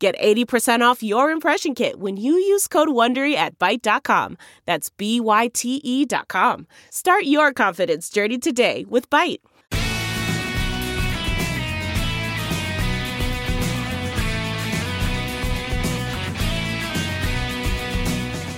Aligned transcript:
Get 0.00 0.18
80% 0.18 0.80
off 0.80 1.02
your 1.02 1.30
impression 1.30 1.74
kit 1.74 2.00
when 2.00 2.16
you 2.16 2.32
use 2.32 2.66
code 2.66 2.88
WONDERY 2.88 3.34
at 3.34 3.58
Byte.com. 3.58 4.38
That's 4.64 4.88
B-Y-T-E 4.88 6.06
dot 6.06 6.28
com. 6.28 6.66
Start 6.88 7.24
your 7.24 7.52
confidence 7.52 8.08
journey 8.08 8.38
today 8.38 8.86
with 8.88 9.10
Byte. 9.10 9.40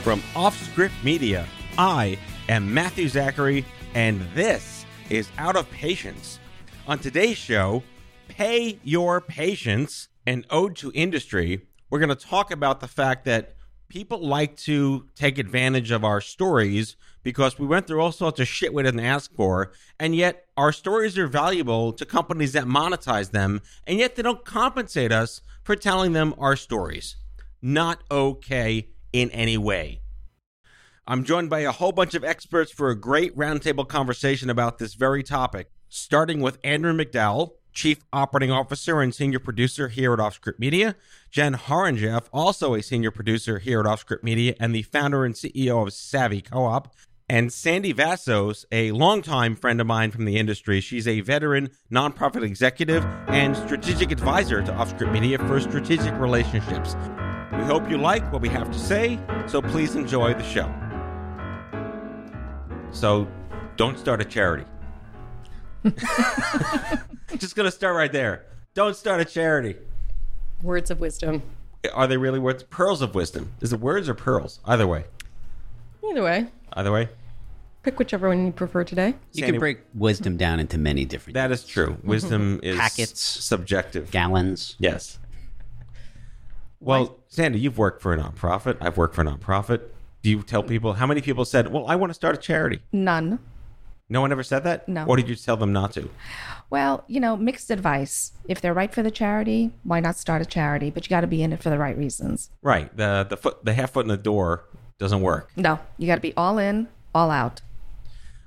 From 0.05 0.21
Offscript 0.35 1.03
Media, 1.03 1.49
I 1.77 2.19
am 2.49 2.73
Matthew 2.73 3.09
Zachary, 3.09 3.65
and 3.95 4.21
this 4.35 4.87
is 5.11 5.29
Out 5.39 5.57
of 5.57 5.69
Patients. 5.73 6.39
On 6.87 7.01
today's 7.01 7.37
show, 7.37 7.83
Pay 8.29 8.79
Your 8.85 9.21
Patients, 9.21 10.09
an 10.27 10.45
ode 10.51 10.77
to 10.77 10.93
industry. 10.95 11.67
We're 11.91 11.99
going 11.99 12.09
to 12.09 12.15
talk 12.15 12.51
about 12.51 12.81
the 12.81 12.89
fact 12.89 13.25
that 13.25 13.57
people 13.89 14.27
like 14.27 14.57
to 14.57 15.07
take 15.15 15.37
advantage 15.39 15.91
of 15.91 16.05
our 16.05 16.21
stories 16.21 16.97
because 17.23 17.59
we 17.59 17.67
went 17.67 17.87
through 17.87 18.01
all 18.01 18.11
sorts 18.11 18.41
of 18.41 18.49
shit 18.49 18.73
we 18.73 18.83
didn't 18.83 19.01
ask 19.01 19.35
for, 19.35 19.73
and 20.01 20.17
yet 20.17 20.47
our 20.57 20.73
stories 20.73 21.19
are 21.19 21.27
valuable 21.27 21.93
to 21.93 22.07
companies 22.07 22.53
that 22.53 22.65
monetize 22.65 23.31
them, 23.31 23.61
and 23.87 23.99
yet 23.99 24.17
they 24.17 24.23
don't 24.23 24.45
compensate 24.45 25.13
us 25.13 25.43
for 25.63 25.77
telling 25.77 26.13
them 26.13 26.35
our 26.39 26.57
stories. 26.57 27.17
Not 27.61 28.03
okay 28.11 28.89
in 29.13 29.31
any 29.31 29.59
way. 29.59 30.01
I'm 31.07 31.25
joined 31.25 31.51
by 31.51 31.61
a 31.61 31.73
whole 31.73 31.93
bunch 31.93 32.15
of 32.15 32.25
experts 32.25 32.73
for 32.73 32.89
a 32.89 32.99
great 32.99 33.37
roundtable 33.37 33.87
conversation 33.87 34.49
about 34.49 34.79
this 34.79 34.95
very 34.95 35.23
topic, 35.23 35.71
starting 35.89 36.41
with 36.41 36.59
Andrew 36.65 36.95
McDowell, 36.95 37.53
Chief 37.73 38.05
Operating 38.13 38.51
Officer 38.51 39.01
and 39.01 39.15
Senior 39.15 39.39
Producer 39.39 39.89
here 39.89 40.13
at 40.13 40.19
Offscript 40.19 40.59
Media, 40.59 40.95
Jen 41.31 41.55
Horonjeff, 41.55 42.25
also 42.33 42.75
a 42.75 42.83
Senior 42.83 43.11
Producer 43.11 43.59
here 43.59 43.81
at 43.81 43.87
Offscript 43.87 44.23
Media 44.23 44.55
and 44.61 44.75
the 44.75 44.83
founder 44.83 45.25
and 45.25 45.35
CEO 45.35 45.87
of 45.87 45.93
Savvy 45.93 46.43
Co-op, 46.43 46.95
and 47.29 47.53
Sandy 47.53 47.93
Vassos, 47.93 48.67
a 48.71 48.93
longtime 48.93 49.57
friend 49.57 49.81
of 49.81 49.87
mine 49.87 50.11
from 50.11 50.27
the 50.27 50.37
industry. 50.37 50.81
She's 50.81 51.09
a 51.09 51.21
veteran 51.21 51.71
nonprofit 51.91 52.43
executive 52.43 53.07
and 53.29 53.57
strategic 53.57 54.11
advisor 54.13 54.63
to 54.63 54.73
Offscript 54.73 55.13
Media 55.13 55.39
for 55.39 55.59
strategic 55.61 56.13
relationships. 56.19 56.95
We 57.53 57.65
hope 57.65 57.89
you 57.89 57.97
like 57.97 58.31
what 58.33 58.43
we 58.43 58.51
have 58.51 58.71
to 58.71 58.79
say, 58.79 59.19
so 59.47 59.63
please 59.63 59.95
enjoy 59.95 60.35
the 60.35 60.43
show. 60.43 60.71
So, 62.91 63.27
don't 63.77 63.99
start 63.99 64.21
a 64.21 64.25
charity. 64.25 64.67
Just 67.39 67.57
gonna 67.57 67.71
start 67.71 67.97
right 67.97 68.13
there. 68.13 68.45
Don't 68.75 68.97
start 68.97 69.21
a 69.21 69.25
charity. 69.25 69.77
Words 70.63 70.91
of 70.91 71.01
wisdom. 71.01 71.43
Are 71.93 72.07
they 72.07 72.17
really 72.17 72.39
words? 72.39 72.63
Pearls 72.63 73.03
of 73.03 73.15
wisdom. 73.15 73.53
Is 73.61 73.73
it 73.73 73.81
words 73.81 74.09
or 74.09 74.15
pearls? 74.15 74.61
Either 74.65 74.87
way. 74.87 75.05
Either 76.09 76.23
way, 76.23 76.47
Either 76.75 76.93
way. 76.93 77.09
pick 77.83 77.99
whichever 77.99 78.29
one 78.29 78.47
you 78.47 78.53
prefer 78.53 78.85
today. 78.85 79.09
You 79.33 79.41
Sandy- 79.41 79.53
can 79.53 79.59
break 79.61 79.79
wisdom 79.95 80.37
down 80.37 80.61
into 80.61 80.79
many 80.79 81.05
different 81.05 81.35
That 81.35 81.51
is 81.51 81.65
true. 81.65 81.89
Mm-hmm. 81.95 82.09
Wisdom 82.09 82.61
is 82.63 82.77
Packets. 82.79 83.21
subjective. 83.21 84.11
gallons. 84.11 84.77
Yes. 84.79 85.19
Well, 86.81 87.19
Sandy, 87.29 87.61
you've 87.61 87.79
worked 87.79 88.03
for 88.03 88.13
a 88.13 88.19
nonprofit. 88.19 88.77
I've 88.81 88.97
worked 88.97 89.15
for 89.15 89.23
a 89.23 89.25
nonprofit. 89.25 89.83
Do 90.23 90.31
you 90.31 90.43
tell 90.43 90.63
people 90.63 90.95
how 90.95 91.07
many 91.07 91.21
people 91.21 91.45
said, 91.45 91.73
"Well, 91.73 91.87
I 91.87 91.97
want 91.97 92.11
to 92.11 92.15
start 92.15 92.35
a 92.37 92.39
charity"? 92.39 92.81
None. 92.93 93.39
No 94.13 94.21
one 94.21 94.31
ever 94.31 94.43
said 94.43 94.65
that. 94.65 94.87
No. 94.87 95.07
Or 95.07 95.17
did 95.17 95.27
you 95.27 95.35
tell 95.35 95.57
them 95.57 95.73
not 95.73 95.93
to? 95.93 96.11
Well, 96.69 97.03
you 97.09 97.19
know, 97.19 97.35
mixed 97.35 97.71
advice. 97.71 98.33
If 98.47 98.61
they're 98.61 98.75
right 98.75 98.93
for 98.93 99.03
the 99.03 99.11
charity, 99.11 99.73
why 99.85 100.01
not 100.01 100.19
start 100.19 100.43
a 100.43 100.45
charity? 100.45 100.91
But 100.91 101.07
you 101.07 101.09
got 101.09 101.23
to 101.23 101.27
be 101.27 101.43
in 101.43 101.51
it 101.51 101.63
for 101.63 101.71
the 101.71 101.79
right 101.79 101.97
reasons. 101.97 102.51
Right. 102.61 102.95
The 102.95 103.27
the 103.29 103.39
foot 103.39 103.65
the 103.65 103.73
half 103.73 103.93
foot 103.93 104.05
in 104.05 104.09
the 104.09 104.19
door 104.19 104.65
doesn't 104.99 105.23
work. 105.23 105.51
No, 105.57 105.81
you 105.97 106.07
got 106.07 106.17
to 106.17 106.21
be 106.21 106.35
all 106.37 106.59
in, 106.59 106.89
all 107.15 107.31
out. 107.31 107.63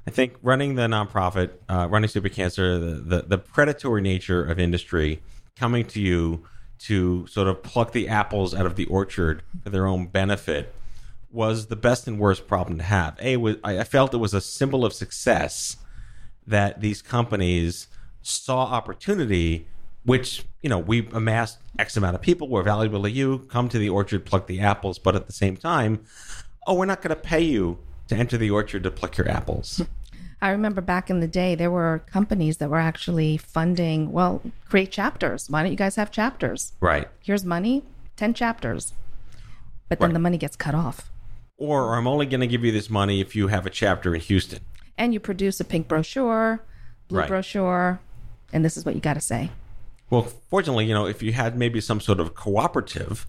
I 0.06 0.12
think 0.12 0.36
running 0.44 0.76
the 0.76 0.84
nonprofit, 0.84 1.50
uh, 1.68 1.88
running 1.90 2.10
Stupid 2.10 2.34
Cancer, 2.34 2.78
the, 2.78 2.96
the, 3.02 3.22
the 3.24 3.38
predatory 3.40 4.04
nature 4.04 4.46
of 4.46 4.60
industry 4.60 5.24
coming 5.56 5.84
to 5.88 6.00
you 6.00 6.44
to 6.78 7.26
sort 7.26 7.48
of 7.48 7.64
pluck 7.64 7.92
the 7.92 8.08
apples 8.08 8.54
out 8.54 8.68
of 8.68 8.76
the 8.76 8.86
orchard 8.86 9.42
for 9.64 9.72
their 9.72 9.88
own 9.88 10.06
benefit 10.06 10.76
was 11.36 11.68
the 11.68 11.76
best 11.76 12.08
and 12.08 12.18
worst 12.20 12.48
problem 12.48 12.78
to 12.80 12.84
have. 12.84 13.18
A, 13.22 13.38
was, 13.38 13.58
I 13.64 13.80
I 13.80 13.84
felt 13.84 14.14
it 14.14 14.18
was 14.18 14.34
a 14.34 14.42
symbol 14.42 14.84
of 14.86 14.94
success 14.94 15.78
that 16.48 16.82
these 16.82 17.02
companies 17.02 17.88
saw 18.22 18.60
opportunity, 18.64 19.68
which, 20.04 20.46
you 20.62 20.70
know, 20.70 20.80
we 20.80 21.08
amassed 21.12 21.60
X 21.78 21.98
amount 21.98 22.16
of 22.16 22.22
people, 22.22 22.48
we're 22.48 22.64
valuable 22.64 23.04
to 23.04 23.12
you, 23.12 23.40
come 23.50 23.70
to 23.70 23.78
the 23.78 23.90
orchard, 23.90 24.26
pluck 24.26 24.48
the 24.48 24.60
apples, 24.60 24.98
but 24.98 25.16
at 25.16 25.28
the 25.28 25.34
same 25.34 25.58
time, 25.58 26.04
oh, 26.66 26.74
we're 26.76 26.86
not 26.86 27.02
going 27.02 27.16
to 27.16 27.22
pay 27.22 27.42
you 27.42 27.78
to 28.08 28.16
enter 28.16 28.38
the 28.38 28.50
orchard 28.50 28.84
to 28.84 28.92
pluck 28.92 29.18
your 29.18 29.30
apples. 29.30 29.82
I 30.42 30.50
remember 30.50 30.82
back 30.82 31.10
in 31.10 31.22
the 31.22 31.28
day, 31.28 31.56
there 31.56 31.72
were 31.72 32.04
companies 32.12 32.58
that 32.58 32.70
were 32.70 32.80
actually 32.80 33.38
funding, 33.38 34.12
well, 34.12 34.42
create 34.70 34.92
chapters. 34.92 35.50
Why 35.50 35.64
don't 35.64 35.72
you 35.72 35.78
guys 35.78 35.96
have 35.96 36.12
chapters? 36.12 36.74
right. 36.80 37.08
Here's 37.22 37.44
money, 37.44 37.84
10 38.18 38.34
chapters. 38.36 38.94
But 39.90 40.00
then 40.00 40.10
Right. 40.10 40.14
the 40.14 40.20
money 40.20 40.38
gets 40.38 40.56
cut 40.56 40.76
off. 40.76 41.10
Or 41.58 41.96
I'm 41.96 42.08
only 42.08 42.26
going 42.26 42.42
to 42.42 42.48
give 42.48 42.64
you 42.66 42.72
this 42.72 42.90
money 42.90 43.22
if 43.22 43.36
you 43.36 43.48
have 43.48 43.66
a 43.66 43.70
chapter 43.70 44.14
in 44.14 44.22
Houston. 44.22 44.60
And 44.98 45.14
you 45.14 45.20
produce 45.20 45.60
a 45.60 45.64
pink 45.66 45.88
brochure, 45.88 46.62
blue 47.08 47.20
Right. 47.20 47.28
brochure, 47.28 48.00
and 48.52 48.64
this 48.64 48.78
is 48.78 48.86
what 48.86 48.96
you 48.96 49.02
got 49.02 49.14
to 49.14 49.22
say. 49.22 49.52
Well, 50.10 50.24
fortunately, 50.50 50.86
you 50.86 50.94
know, 50.94 51.06
if 51.08 51.24
you 51.24 51.34
had 51.34 51.58
maybe 51.58 51.82
some 51.82 52.00
sort 52.00 52.20
of 52.20 52.36
cooperative, 52.36 53.26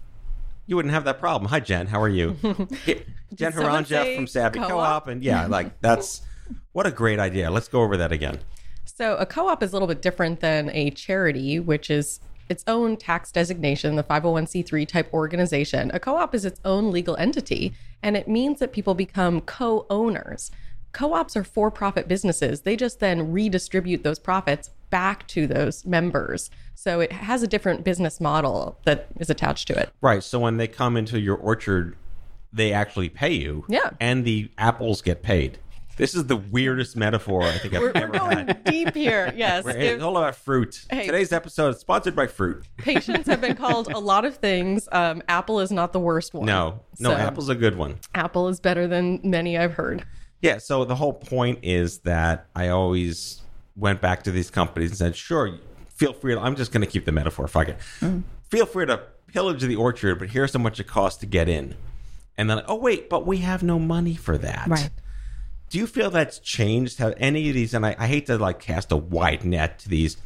you 0.65 0.75
wouldn't 0.75 0.93
have 0.93 1.05
that 1.05 1.19
problem. 1.19 1.49
Hi, 1.49 1.59
Jen. 1.59 1.87
How 1.87 2.01
are 2.01 2.09
you? 2.09 2.37
Jen 3.33 3.53
someone 3.53 3.83
Horonjeff 3.85 3.87
say 3.87 4.15
from 4.15 4.27
Savvy 4.27 4.59
co-op? 4.59 4.69
Co-op, 4.69 5.07
and 5.07 5.23
yeah, 5.23 5.47
like 5.47 5.79
that's 5.81 6.21
what 6.73 6.85
a 6.85 6.91
great 6.91 7.19
idea. 7.19 7.49
Let's 7.49 7.67
go 7.67 7.81
over 7.81 7.97
that 7.97 8.11
again. 8.11 8.39
So, 8.85 9.15
a 9.17 9.25
co 9.25 9.47
op 9.47 9.63
is 9.63 9.71
a 9.71 9.73
little 9.73 9.87
bit 9.87 10.01
different 10.01 10.39
than 10.39 10.69
a 10.71 10.91
charity, 10.91 11.59
which 11.59 11.89
is 11.89 12.19
its 12.49 12.63
own 12.67 12.97
tax 12.97 13.31
designation, 13.31 13.95
the 13.95 14.03
501c3 14.03 14.87
type 14.87 15.13
organization. 15.13 15.91
A 15.93 15.99
co 15.99 16.15
op 16.15 16.33
is 16.33 16.45
its 16.45 16.59
own 16.63 16.91
legal 16.91 17.15
entity, 17.17 17.73
and 18.01 18.15
it 18.15 18.27
means 18.27 18.59
that 18.59 18.73
people 18.73 18.93
become 18.93 19.41
co 19.41 19.85
owners. 19.89 20.51
Co 20.93 21.13
ops 21.13 21.35
are 21.35 21.43
for 21.43 21.69
profit 21.69 22.07
businesses. 22.07 22.61
They 22.61 22.75
just 22.75 22.99
then 22.99 23.31
redistribute 23.31 24.03
those 24.03 24.19
profits 24.19 24.71
back 24.89 25.27
to 25.27 25.45
those 25.45 25.85
members. 25.85 26.49
So, 26.75 27.01
it 27.01 27.11
has 27.11 27.43
a 27.43 27.47
different 27.47 27.83
business 27.83 28.21
model 28.21 28.79
that 28.85 29.07
is 29.19 29.29
attached 29.29 29.67
to 29.67 29.79
it. 29.79 29.91
Right. 30.01 30.23
So 30.23 30.39
when 30.39 30.57
they 30.57 30.67
come 30.67 30.95
into 30.95 31.19
your 31.19 31.35
orchard, 31.35 31.95
they 32.53 32.73
actually 32.73 33.09
pay 33.09 33.33
you. 33.33 33.65
Yeah. 33.67 33.91
And 33.99 34.25
the 34.25 34.49
apples 34.57 35.01
get 35.01 35.21
paid. 35.21 35.59
This 35.97 36.13
is 36.13 36.27
the 36.27 36.37
weirdest 36.37 36.95
metaphor 36.95 37.41
I 37.43 37.57
think 37.57 37.73
I've 37.73 37.81
We're, 37.81 37.91
we're 37.93 38.01
ever 38.03 38.11
going 38.19 38.47
had. 38.47 38.63
deep 38.63 38.93
here. 38.93 39.33
Yes. 39.35 39.63
We're- 39.65 39.87
It's 39.87 40.03
all 40.03 40.15
about 40.17 40.35
fruit. 40.35 40.85
Hey. 40.89 41.05
Today's 41.07 41.31
episode 41.33 41.69
is 41.75 41.79
sponsored 41.79 42.15
by 42.15 42.27
fruit. 42.27 42.65
Patients 42.77 43.27
have 43.27 43.41
been 43.41 43.55
called 43.55 43.91
a 43.91 43.97
lot 43.99 44.23
of 44.25 44.37
things. 44.37 44.87
Um, 44.91 45.21
Apple 45.27 45.59
is 45.59 45.71
not 45.71 45.93
the 45.93 45.99
worst 45.99 46.33
one. 46.33 46.45
No, 46.45 46.81
no, 46.99 47.09
So, 47.11 47.15
apple's 47.15 47.49
a 47.49 47.55
good 47.55 47.75
one. 47.77 47.97
Apple 48.15 48.47
is 48.47 48.59
better 48.59 48.87
than 48.87 49.19
many 49.23 49.57
I've 49.57 49.73
heard. 49.73 50.05
Yeah, 50.41 50.59
so 50.59 50.85
the 50.85 50.95
whole 50.95 51.13
point 51.13 51.59
is 51.63 51.99
that 51.99 52.47
I 52.55 52.67
always 52.69 53.41
went 53.75 53.99
back 54.01 54.23
to 54.23 54.31
these 54.31 54.51
companies 54.51 54.91
and 54.91 54.97
said, 54.97 55.15
sure, 55.15 55.57
feel 55.89 56.13
free 56.13 56.35
to, 56.35 56.39
I'm 56.39 56.55
just 56.55 56.71
going 56.71 56.81
to 56.85 56.87
keep 56.91 57.05
the 57.05 57.11
metaphor, 57.11 57.47
fuck 57.47 57.69
it. 57.69 57.77
Feel 58.49 58.65
free 58.67 58.85
to 58.85 59.01
pillage 59.27 59.61
the 59.63 59.75
orchard, 59.75 60.19
but 60.19 60.29
here's 60.29 60.53
how 60.53 60.59
much 60.59 60.79
it 60.79 60.85
costs 60.87 61.19
to 61.21 61.25
get 61.25 61.49
in. 61.49 61.75
And 62.37 62.47
then, 62.49 62.61
oh, 62.67 62.75
wait, 62.75 63.09
but 63.09 63.25
we 63.25 63.37
have 63.39 63.63
no 63.63 63.79
money 63.79 64.15
for 64.15 64.37
that. 64.37 64.67
Right. 64.67 64.91
Do 65.69 65.77
you 65.77 65.87
feel 65.87 66.09
that's 66.09 66.39
changed? 66.39 66.99
Have 66.99 67.13
any 67.17 67.49
of 67.49 67.55
these, 67.55 67.73
and 67.73 67.85
I, 67.85 67.95
I 67.99 68.07
hate 68.07 68.25
to 68.27 68.37
like 68.37 68.59
cast 68.59 68.91
a 68.91 68.97
wide 68.97 69.43
net 69.43 69.79
to 69.79 69.89
these 69.89 70.17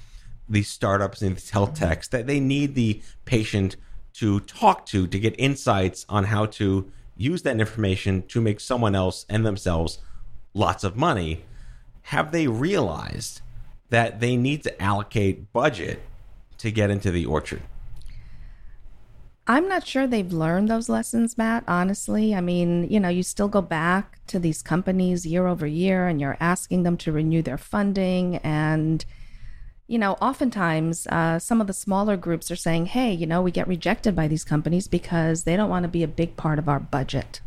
these 0.47 0.67
startups 0.67 1.21
and 1.21 1.35
these 1.35 1.49
health 1.49 1.73
mm-hmm. 1.75 1.85
techs, 1.85 2.07
that 2.09 2.27
they 2.27 2.39
need 2.39 2.75
the 2.75 3.01
patient 3.25 3.75
to 4.13 4.41
talk 4.41 4.85
to 4.88 5.07
to 5.07 5.19
get 5.19 5.33
insights 5.39 6.05
on 6.09 6.25
how 6.25 6.45
to 6.45 6.91
use 7.15 7.43
that 7.43 7.59
information 7.59 8.23
to 8.27 8.41
make 8.41 8.59
someone 8.59 8.95
else 8.95 9.25
and 9.29 9.45
themselves 9.45 9.99
lots 10.53 10.83
of 10.83 10.95
money. 10.95 11.45
Have 12.03 12.31
they 12.31 12.47
realized 12.47 13.41
that 13.89 14.19
they 14.19 14.35
need 14.35 14.63
to 14.63 14.81
allocate 14.81 15.51
budget 15.53 16.01
to 16.57 16.71
get 16.71 16.89
into 16.89 17.11
the 17.11 17.25
orchard? 17.25 17.61
I'm 19.47 19.67
not 19.67 19.88
sure 19.88 20.05
they've 20.05 20.31
learned 20.31 20.69
those 20.69 20.88
lessons, 20.88 21.38
Matt, 21.38 21.63
honestly. 21.67 22.35
I 22.35 22.41
mean, 22.41 22.88
you 22.89 22.99
know, 22.99 23.09
you 23.09 23.23
still 23.23 23.47
go 23.47 23.61
back 23.61 24.19
to 24.27 24.39
these 24.39 24.61
companies 24.61 25.25
year 25.25 25.47
over 25.47 25.65
year 25.65 26.07
and 26.07 26.21
you're 26.21 26.38
asking 26.39 26.83
them 26.83 26.95
to 26.97 27.11
renew 27.11 27.41
their 27.41 27.57
funding. 27.57 28.38
And, 28.38 29.03
you 29.88 29.97
know, 29.97 30.13
oftentimes 30.21 31.07
uh, 31.07 31.39
some 31.39 31.59
of 31.59 31.67
the 31.67 31.73
smaller 31.73 32.17
groups 32.17 32.51
are 32.51 32.55
saying, 32.55 32.88
hey, 32.88 33.11
you 33.11 33.25
know, 33.25 33.41
we 33.41 33.51
get 33.51 33.67
rejected 33.67 34.15
by 34.15 34.27
these 34.27 34.43
companies 34.43 34.88
because 34.88 35.43
they 35.43 35.57
don't 35.57 35.69
want 35.69 35.83
to 35.83 35.89
be 35.89 36.03
a 36.03 36.07
big 36.07 36.38
part 36.38 36.59
of 36.59 36.69
our 36.69 36.79
budget. 36.79 37.41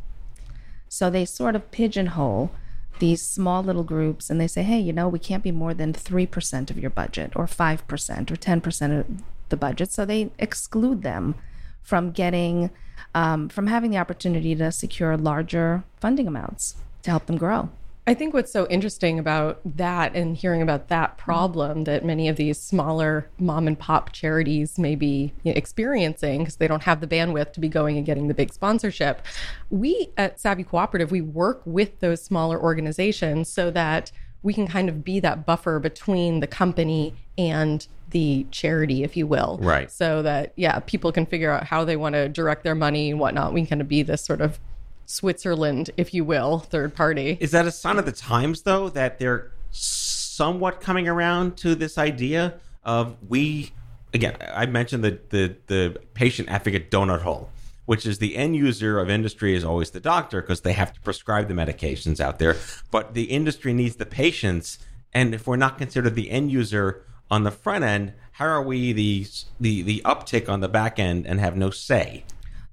So 0.88 1.10
they 1.10 1.24
sort 1.24 1.54
of 1.54 1.70
pigeonhole 1.70 2.50
these 2.98 3.22
small 3.22 3.62
little 3.62 3.84
groups 3.84 4.30
and 4.30 4.40
they 4.40 4.46
say, 4.48 4.62
hey, 4.62 4.78
you 4.78 4.92
know, 4.92 5.08
we 5.08 5.18
can't 5.18 5.42
be 5.42 5.52
more 5.52 5.74
than 5.74 5.92
3% 5.92 6.70
of 6.70 6.78
your 6.78 6.90
budget 6.90 7.32
or 7.36 7.46
5% 7.46 8.30
or 8.30 8.36
10% 8.36 9.00
of 9.00 9.06
the 9.48 9.56
budget. 9.56 9.92
So 9.92 10.04
they 10.04 10.30
exclude 10.38 11.02
them 11.02 11.36
from 11.84 12.10
getting, 12.10 12.70
um, 13.14 13.48
from 13.48 13.68
having 13.68 13.92
the 13.92 13.98
opportunity 13.98 14.56
to 14.56 14.72
secure 14.72 15.16
larger 15.16 15.84
funding 16.00 16.26
amounts 16.26 16.74
to 17.02 17.10
help 17.10 17.26
them 17.26 17.36
grow. 17.36 17.68
I 18.06 18.12
think 18.12 18.34
what's 18.34 18.52
so 18.52 18.66
interesting 18.66 19.18
about 19.18 19.60
that 19.64 20.14
and 20.14 20.36
hearing 20.36 20.60
about 20.60 20.88
that 20.88 21.16
problem 21.16 21.84
that 21.84 22.04
many 22.04 22.28
of 22.28 22.36
these 22.36 22.60
smaller 22.60 23.30
mom 23.38 23.66
and 23.66 23.78
pop 23.78 24.12
charities 24.12 24.78
may 24.78 24.94
be 24.94 25.32
experiencing 25.44 26.40
because 26.40 26.56
they 26.56 26.68
don't 26.68 26.82
have 26.82 27.00
the 27.00 27.06
bandwidth 27.06 27.54
to 27.54 27.60
be 27.60 27.68
going 27.68 27.96
and 27.96 28.04
getting 28.04 28.28
the 28.28 28.34
big 28.34 28.52
sponsorship. 28.52 29.22
We 29.70 30.10
at 30.18 30.38
Savvy 30.38 30.64
Cooperative, 30.64 31.10
we 31.10 31.22
work 31.22 31.62
with 31.64 32.00
those 32.00 32.22
smaller 32.22 32.60
organizations 32.60 33.48
so 33.48 33.70
that 33.70 34.12
we 34.44 34.52
can 34.52 34.68
kind 34.68 34.88
of 34.88 35.02
be 35.02 35.18
that 35.20 35.44
buffer 35.44 35.80
between 35.80 36.38
the 36.38 36.46
company 36.46 37.14
and 37.36 37.88
the 38.10 38.46
charity, 38.52 39.02
if 39.02 39.16
you 39.16 39.26
will. 39.26 39.58
Right. 39.60 39.90
So 39.90 40.22
that, 40.22 40.52
yeah, 40.54 40.78
people 40.80 41.10
can 41.10 41.26
figure 41.26 41.50
out 41.50 41.64
how 41.64 41.84
they 41.84 41.96
want 41.96 42.12
to 42.12 42.28
direct 42.28 42.62
their 42.62 42.74
money 42.74 43.10
and 43.10 43.18
whatnot. 43.18 43.54
We 43.54 43.62
can 43.62 43.68
kind 43.68 43.80
of 43.80 43.88
be 43.88 44.02
this 44.02 44.22
sort 44.22 44.42
of 44.42 44.60
Switzerland, 45.06 45.90
if 45.96 46.12
you 46.12 46.24
will, 46.24 46.58
third 46.58 46.94
party. 46.94 47.38
Is 47.40 47.50
that 47.52 47.66
a 47.66 47.72
sign 47.72 47.98
of 47.98 48.04
the 48.04 48.12
times, 48.12 48.62
though, 48.62 48.90
that 48.90 49.18
they're 49.18 49.50
somewhat 49.70 50.80
coming 50.80 51.08
around 51.08 51.56
to 51.58 51.74
this 51.74 51.96
idea 51.96 52.60
of 52.84 53.16
we? 53.26 53.72
Again, 54.12 54.36
I 54.54 54.66
mentioned 54.66 55.02
the 55.02 55.18
the, 55.30 55.56
the 55.66 55.98
patient 56.12 56.50
advocate 56.50 56.90
donut 56.90 57.22
hole, 57.22 57.50
which 57.86 58.06
is 58.06 58.18
the 58.18 58.36
end 58.36 58.56
user 58.56 58.98
of 58.98 59.10
industry 59.10 59.54
is 59.54 59.64
always 59.64 59.90
the 59.90 60.00
doctor 60.00 60.40
because 60.40 60.62
they 60.62 60.72
have 60.72 60.92
to 60.92 61.00
prescribe 61.00 61.48
the 61.48 61.54
medications 61.54 62.20
out 62.20 62.38
there, 62.38 62.56
but 62.90 63.14
the 63.14 63.24
industry 63.24 63.72
needs 63.72 63.96
the 63.96 64.06
patients, 64.06 64.78
and 65.12 65.34
if 65.34 65.46
we're 65.46 65.56
not 65.56 65.78
considered 65.78 66.14
the 66.14 66.30
end 66.30 66.50
user 66.50 67.04
on 67.30 67.44
the 67.44 67.50
front 67.50 67.84
end, 67.84 68.12
how 68.32 68.46
are 68.46 68.62
we 68.62 68.92
the 68.92 69.26
the 69.60 69.82
the 69.82 70.02
uptick 70.04 70.48
on 70.48 70.60
the 70.60 70.68
back 70.68 70.98
end 70.98 71.26
and 71.26 71.40
have 71.40 71.56
no 71.56 71.70
say? 71.70 72.24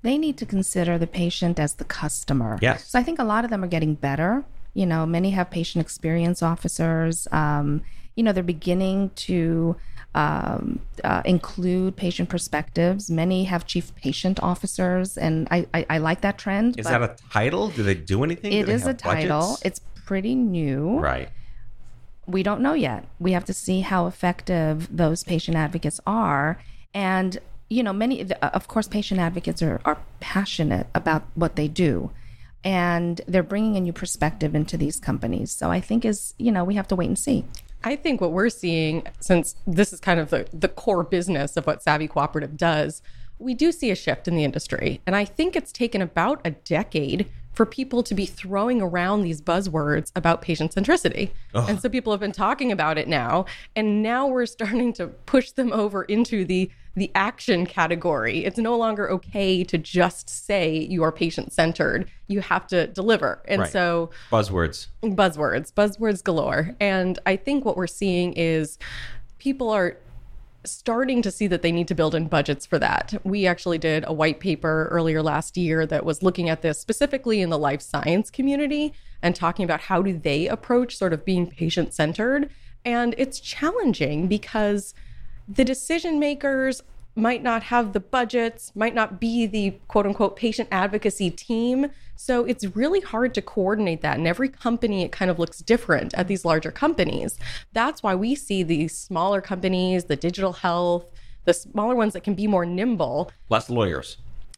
They 0.02 0.18
need 0.18 0.38
to 0.38 0.46
consider 0.46 0.98
the 0.98 1.08
patient 1.08 1.60
as 1.60 1.76
the 1.76 1.86
customer. 1.86 2.58
Yes. 2.62 2.88
So 2.88 2.98
I 2.98 3.04
think 3.04 3.20
a 3.20 3.24
lot 3.24 3.44
of 3.44 3.52
them 3.52 3.64
are 3.64 3.68
getting 3.68 3.94
better. 3.94 4.44
You 4.74 4.86
know, 4.86 5.06
many 5.06 5.32
have 5.32 5.52
patient 5.52 5.84
experience 5.84 6.42
officers. 6.42 7.28
Um, 7.32 7.84
you 8.16 8.24
know, 8.24 8.32
they're 8.32 8.44
beginning 8.44 9.12
to 9.28 9.76
um, 10.14 10.80
uh, 11.04 11.22
include 11.26 11.96
patient 11.96 12.30
perspectives. 12.30 13.10
Many 13.10 13.46
have 13.46 13.66
chief 13.66 13.96
patient 13.96 14.40
officers, 14.44 15.18
and 15.18 15.48
I, 15.52 15.66
I, 15.74 15.86
I 15.90 15.98
like 16.00 16.22
that 16.22 16.38
trend. 16.38 16.80
Is 16.80 16.86
that 16.88 17.02
a 17.02 17.16
title? 17.32 17.70
Do 17.70 17.84
they 17.84 17.96
do 17.96 18.24
anything? 18.24 18.52
Do 18.52 18.58
It 18.60 18.66
they 18.66 18.74
is 18.74 18.86
a 18.86 18.94
title. 18.94 19.40
budgets? 19.42 19.62
It's 19.66 19.82
pretty 20.06 20.36
new. 20.36 21.00
right. 21.00 21.30
we 22.28 22.44
don't 22.44 22.62
know 22.62 22.74
yet. 22.74 23.06
We 23.20 23.32
have 23.32 23.46
to 23.46 23.54
see 23.54 23.82
how 23.82 24.08
effective 24.08 24.88
those 24.96 25.24
patient 25.24 25.58
advocates 25.58 26.00
are. 26.06 26.62
And, 26.94 27.40
you 27.70 27.82
know, 27.84 27.94
many, 27.94 28.32
of 28.42 28.68
course, 28.68 28.88
patient 28.88 29.20
advocates 29.20 29.62
are, 29.62 29.82
are 29.86 29.98
passionate 30.20 30.88
about 30.94 31.24
what 31.36 31.56
they 31.56 31.68
do. 31.68 32.12
And 32.64 33.22
they're 33.28 33.42
bringing 33.44 33.76
a 33.76 33.80
new 33.82 33.94
perspective 33.94 34.54
into 34.54 34.78
these 34.78 35.00
companies. 35.00 35.52
So 35.52 35.72
I 35.72 35.80
think 35.82 36.06
is, 36.06 36.34
you 36.38 36.52
know, 36.52 36.64
we 36.64 36.76
have 36.76 36.88
to 36.90 36.96
wait 36.96 37.08
and 37.08 37.18
see. 37.18 37.44
I 37.84 37.96
think 37.96 38.22
what 38.22 38.32
we're 38.32 38.50
seeing, 38.50 39.04
since 39.20 39.56
this 39.66 39.92
is 39.92 40.00
kind 40.00 40.20
of 40.20 40.30
the, 40.30 40.48
the 40.54 40.68
core 40.68 41.04
business 41.04 41.58
of 41.58 41.66
what 41.66 41.82
Savvy 41.82 42.08
Cooperative 42.08 42.58
does, 42.58 43.02
we 43.40 43.54
do 43.54 43.72
see 43.72 43.90
a 43.90 43.96
shift 43.96 44.28
in 44.28 44.36
the 44.36 44.44
industry. 44.44 45.02
And 45.08 45.16
I 45.16 45.26
think 45.26 45.56
it's 45.56 45.72
taken 45.72 46.02
about 46.02 46.42
a 46.46 46.52
decade 46.52 47.30
for 47.54 47.66
people 47.66 48.02
to 48.04 48.14
be 48.14 48.26
throwing 48.26 48.82
around 48.82 49.24
these 49.24 49.42
buzzwords 49.42 50.12
about 50.16 50.42
patient 50.42 50.74
centricity. 50.74 51.32
And 51.68 51.82
so 51.82 51.90
people 51.90 52.14
have 52.14 52.20
been 52.20 52.32
talking 52.32 52.72
about 52.72 52.98
it 52.98 53.08
now. 53.08 53.46
And 53.76 54.02
now 54.02 54.28
we're 54.28 54.46
starting 54.46 54.94
to 54.94 55.08
push 55.08 55.52
them 55.52 55.74
over 55.74 56.04
into 56.04 56.46
the 56.46 56.70
the 56.96 57.12
action 57.16 57.66
category. 57.66 58.44
It's 58.44 58.58
no 58.58 58.78
longer 58.78 59.10
okay 59.12 59.64
to 59.64 59.78
just 59.78 60.30
say 60.30 60.78
you 60.78 61.04
are 61.04 61.12
patient 61.12 61.54
centered. 61.54 62.10
You 62.28 62.42
have 62.42 62.68
to 62.68 62.88
deliver. 62.88 63.42
And 63.48 63.62
Right. 63.62 63.72
so 63.72 64.10
Buzzwords. 64.32 64.88
buzzwords, 65.02 65.72
buzzwords 65.72 66.24
galore. 66.24 66.76
And 66.80 67.18
I 67.26 67.38
think 67.38 67.64
what 67.64 67.78
we're 67.78 67.88
seeing 67.88 68.34
is 68.34 68.78
people 69.40 69.70
are 69.70 69.98
starting 70.64 71.22
to 71.24 71.32
see 71.32 71.48
that 71.48 71.64
they 71.64 71.72
need 71.72 71.88
to 71.88 71.96
build 71.96 72.14
in 72.14 72.28
budgets 72.28 72.66
for 72.66 72.78
that. 72.78 73.20
We 73.24 73.48
actually 73.48 73.80
did 73.80 74.04
a 74.06 74.14
white 74.14 74.40
paper 74.40 74.88
earlier 74.92 75.24
last 75.24 75.58
year 75.58 75.86
that 75.88 76.06
was 76.06 76.22
looking 76.22 76.50
at 76.50 76.62
this 76.62 76.80
specifically 76.80 77.42
in 77.42 77.50
the 77.50 77.58
life 77.58 77.82
science 77.82 78.30
community 78.30 78.94
and 79.24 79.36
talking 79.36 79.66
about 79.66 79.82
how 79.82 80.02
do 80.04 80.16
they 80.18 80.48
approach 80.48 80.98
sort 80.98 81.14
of 81.14 81.26
being 81.26 81.48
patient 81.48 81.94
centered. 81.94 82.50
And 82.86 83.16
it's 83.18 83.40
challenging 83.40 84.28
because 84.28 84.94
the 85.56 85.66
decision 85.66 86.20
makers 86.20 86.82
might 87.16 87.44
not 87.44 87.64
have 87.64 87.92
the 87.92 88.00
budgets, 88.00 88.72
might 88.74 88.96
not 88.96 89.20
be 89.20 89.46
the 89.46 89.72
quote 89.88 90.06
unquote 90.06 90.36
patient 90.36 90.70
advocacy 90.72 91.30
team. 91.30 91.88
So 92.16 92.46
it's 92.46 92.64
really 92.76 93.02
hard 93.02 93.34
to 93.34 93.42
coordinate 93.42 94.02
that. 94.02 94.18
And 94.18 94.28
every 94.28 94.48
company, 94.48 95.04
it 95.04 95.12
kind 95.12 95.30
of 95.30 95.38
looks 95.38 95.60
different 95.60 96.14
at 96.14 96.28
these 96.28 96.46
larger 96.46 96.72
companies. 96.72 97.38
That's 97.74 98.02
why 98.02 98.16
we 98.16 98.36
see 98.36 98.64
these 98.64 98.96
smaller 98.96 99.42
companies, 99.42 100.06
the 100.06 100.16
digital 100.16 100.54
health, 100.54 101.06
the 101.46 101.54
smaller 101.54 101.96
ones 101.96 102.14
that 102.14 102.24
can 102.24 102.36
be 102.36 102.48
more 102.48 102.66
nimble. 102.66 103.32
Less 103.50 103.70
lawyers. 103.70 104.18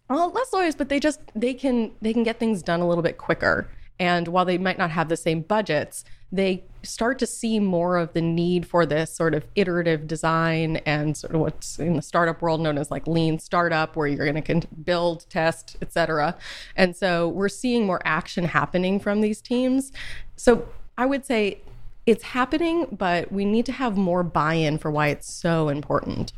Well, 0.09 0.29
less 0.29 0.53
lawyers, 0.53 0.75
but 0.75 0.89
they 0.89 0.99
just 0.99 1.21
they 1.33 1.53
can 1.53 1.91
they 2.01 2.13
can 2.13 2.23
get 2.23 2.37
things 2.37 2.61
done 2.61 2.81
a 2.81 2.87
little 2.87 3.03
bit 3.03 3.17
quicker. 3.17 3.67
And 3.99 4.27
while 4.27 4.45
they 4.45 4.57
might 4.57 4.77
not 4.77 4.91
have 4.91 5.09
the 5.09 5.17
same 5.17 5.41
budgets, 5.41 6.03
they 6.33 6.63
start 6.81 7.19
to 7.19 7.27
see 7.27 7.59
more 7.59 7.95
of 7.95 8.11
the 8.13 8.21
need 8.21 8.65
for 8.65 8.85
this 8.85 9.15
sort 9.15 9.35
of 9.35 9.45
iterative 9.55 10.07
design 10.07 10.77
and 10.77 11.15
sort 11.15 11.35
of 11.35 11.41
what's 11.41 11.79
in 11.79 11.95
the 11.95 12.01
startup 12.01 12.41
world 12.41 12.59
known 12.59 12.77
as 12.77 12.89
like 12.89 13.07
lean 13.07 13.37
startup, 13.39 13.95
where 13.95 14.07
you're 14.07 14.29
going 14.29 14.59
to 14.59 14.67
build, 14.83 15.25
test, 15.29 15.77
etc. 15.81 16.35
And 16.75 16.95
so 16.95 17.29
we're 17.29 17.49
seeing 17.49 17.85
more 17.85 18.01
action 18.03 18.45
happening 18.45 18.99
from 18.99 19.21
these 19.21 19.41
teams. 19.41 19.93
So 20.35 20.67
I 20.97 21.05
would 21.05 21.23
say 21.23 21.61
it's 22.07 22.23
happening, 22.23 22.87
but 22.91 23.31
we 23.31 23.45
need 23.45 23.67
to 23.67 23.71
have 23.71 23.95
more 23.95 24.23
buy 24.23 24.55
in 24.55 24.79
for 24.79 24.91
why 24.91 25.07
it's 25.07 25.31
so 25.31 25.69
important. 25.69 26.33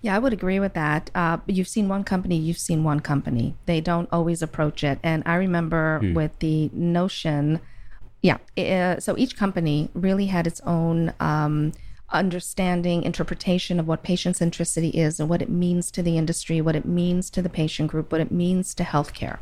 Yeah, 0.00 0.14
I 0.14 0.20
would 0.20 0.32
agree 0.32 0.60
with 0.60 0.74
that. 0.74 1.10
Uh, 1.12 1.38
you've 1.46 1.68
seen 1.68 1.88
one 1.88 2.04
company, 2.04 2.36
you've 2.36 2.56
seen 2.58 2.84
one 2.84 3.00
company. 3.00 3.56
They 3.66 3.80
don't 3.80 4.08
always 4.12 4.42
approach 4.42 4.84
it. 4.84 5.00
And 5.02 5.24
I 5.26 5.34
remember 5.34 6.00
with 6.14 6.38
the 6.38 6.70
notion, 6.72 7.60
yeah, 8.22 8.38
uh, 8.56 9.00
so 9.00 9.16
each 9.16 9.36
company 9.36 9.90
really 9.94 10.26
had 10.26 10.46
its 10.46 10.60
own 10.62 11.12
um, 11.20 11.72
understanding, 12.10 13.02
interpretation 13.02 13.78
of 13.78 13.86
what 13.86 14.02
patient 14.02 14.36
centricity 14.36 14.92
is 14.94 15.20
and 15.20 15.28
what 15.28 15.42
it 15.42 15.50
means 15.50 15.90
to 15.90 16.02
the 16.02 16.16
industry, 16.16 16.60
what 16.60 16.76
it 16.76 16.84
means 16.84 17.30
to 17.30 17.42
the 17.42 17.48
patient 17.48 17.90
group, 17.90 18.10
what 18.10 18.20
it 18.20 18.32
means 18.32 18.74
to 18.74 18.82
healthcare. 18.82 19.38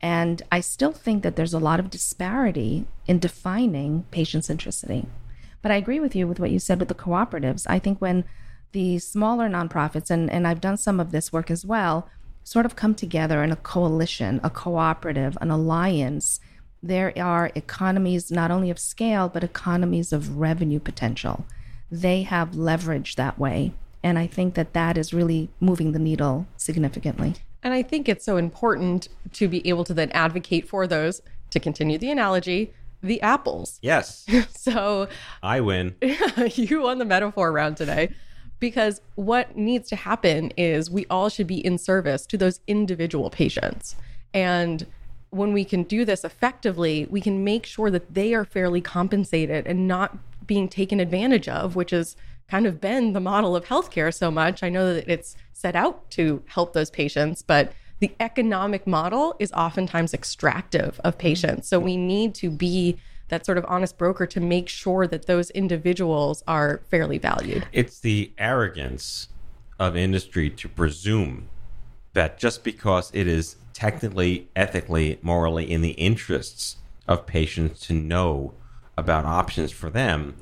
And 0.00 0.42
I 0.50 0.60
still 0.60 0.92
think 0.92 1.22
that 1.22 1.36
there's 1.36 1.52
a 1.52 1.58
lot 1.58 1.78
of 1.78 1.90
disparity 1.90 2.86
in 3.06 3.18
defining 3.18 4.04
patient 4.10 4.44
centricity. 4.44 5.06
But 5.62 5.72
I 5.72 5.76
agree 5.76 6.00
with 6.00 6.16
you 6.16 6.26
with 6.26 6.40
what 6.40 6.50
you 6.50 6.58
said 6.58 6.80
with 6.80 6.88
the 6.88 6.94
cooperatives. 6.94 7.66
I 7.68 7.78
think 7.78 8.00
when 8.00 8.24
the 8.72 8.98
smaller 8.98 9.48
nonprofits, 9.48 10.10
and, 10.10 10.30
and 10.30 10.46
I've 10.46 10.60
done 10.60 10.78
some 10.78 11.00
of 11.00 11.12
this 11.12 11.32
work 11.32 11.50
as 11.50 11.66
well, 11.66 12.08
sort 12.42 12.64
of 12.64 12.76
come 12.76 12.94
together 12.94 13.44
in 13.44 13.52
a 13.52 13.56
coalition, 13.56 14.40
a 14.42 14.48
cooperative, 14.48 15.36
an 15.42 15.50
alliance, 15.50 16.40
there 16.82 17.12
are 17.18 17.50
economies 17.54 18.30
not 18.30 18.50
only 18.50 18.70
of 18.70 18.78
scale, 18.78 19.28
but 19.28 19.44
economies 19.44 20.12
of 20.12 20.38
revenue 20.38 20.80
potential. 20.80 21.44
They 21.90 22.22
have 22.22 22.54
leverage 22.54 23.16
that 23.16 23.38
way. 23.38 23.72
And 24.02 24.18
I 24.18 24.26
think 24.26 24.54
that 24.54 24.72
that 24.72 24.96
is 24.96 25.12
really 25.12 25.50
moving 25.60 25.92
the 25.92 25.98
needle 25.98 26.46
significantly. 26.56 27.34
And 27.62 27.74
I 27.74 27.82
think 27.82 28.08
it's 28.08 28.24
so 28.24 28.38
important 28.38 29.08
to 29.34 29.48
be 29.48 29.66
able 29.68 29.84
to 29.84 29.94
then 29.94 30.10
advocate 30.12 30.66
for 30.66 30.86
those, 30.86 31.20
to 31.50 31.60
continue 31.60 31.98
the 31.98 32.10
analogy, 32.10 32.72
the 33.02 33.20
apples. 33.20 33.78
Yes. 33.82 34.26
So 34.60 35.08
I 35.42 35.60
win. 35.60 35.96
you 36.54 36.82
won 36.82 36.98
the 36.98 37.04
metaphor 37.06 37.50
round 37.50 37.78
today. 37.78 38.10
Because 38.58 39.00
what 39.14 39.56
needs 39.56 39.88
to 39.88 39.96
happen 39.96 40.52
is 40.56 40.90
we 40.90 41.06
all 41.08 41.30
should 41.30 41.46
be 41.46 41.64
in 41.64 41.78
service 41.78 42.26
to 42.26 42.36
those 42.36 42.60
individual 42.66 43.30
patients. 43.30 43.96
And 44.34 44.86
when 45.30 45.52
we 45.52 45.64
can 45.64 45.84
do 45.84 46.04
this 46.04 46.24
effectively, 46.24 47.06
we 47.08 47.20
can 47.20 47.44
make 47.44 47.64
sure 47.66 47.90
that 47.90 48.14
they 48.14 48.34
are 48.34 48.44
fairly 48.44 48.80
compensated 48.80 49.66
and 49.66 49.86
not 49.86 50.18
being 50.46 50.68
taken 50.68 51.00
advantage 51.00 51.48
of, 51.48 51.76
which 51.76 51.92
is 51.92 52.16
kind 52.48 52.66
of 52.66 52.80
been 52.80 53.12
the 53.12 53.20
model 53.20 53.54
of 53.54 53.64
healthcare 53.66 54.12
so 54.12 54.30
much. 54.30 54.62
I 54.62 54.68
know 54.68 54.92
that 54.92 55.08
it's 55.08 55.36
set 55.52 55.76
out 55.76 56.10
to 56.10 56.42
help 56.46 56.72
those 56.72 56.90
patients, 56.90 57.42
but 57.42 57.72
the 58.00 58.12
economic 58.18 58.86
model 58.86 59.36
is 59.38 59.52
oftentimes 59.52 60.12
extractive 60.12 61.00
of 61.04 61.14
mm-hmm. 61.14 61.20
patients. 61.20 61.68
So 61.68 61.78
we 61.78 61.96
need 61.96 62.34
to 62.36 62.50
be 62.50 62.98
that 63.28 63.46
sort 63.46 63.58
of 63.58 63.64
honest 63.68 63.96
broker 63.96 64.26
to 64.26 64.40
make 64.40 64.68
sure 64.68 65.06
that 65.06 65.26
those 65.26 65.50
individuals 65.50 66.42
are 66.48 66.80
fairly 66.90 67.18
valued. 67.18 67.66
It's 67.72 68.00
the 68.00 68.32
arrogance 68.38 69.28
of 69.78 69.96
industry 69.96 70.50
to 70.50 70.68
presume 70.68 71.48
that 72.12 72.38
just 72.38 72.64
because 72.64 73.10
it 73.14 73.28
is 73.28 73.54
technically, 73.80 74.46
ethically, 74.54 75.18
morally 75.22 75.70
in 75.70 75.80
the 75.80 75.92
interests 75.92 76.76
of 77.08 77.24
patients 77.24 77.80
to 77.80 77.94
know 77.94 78.52
about 78.96 79.24
options 79.24 79.72
for 79.72 79.88
them, 79.88 80.36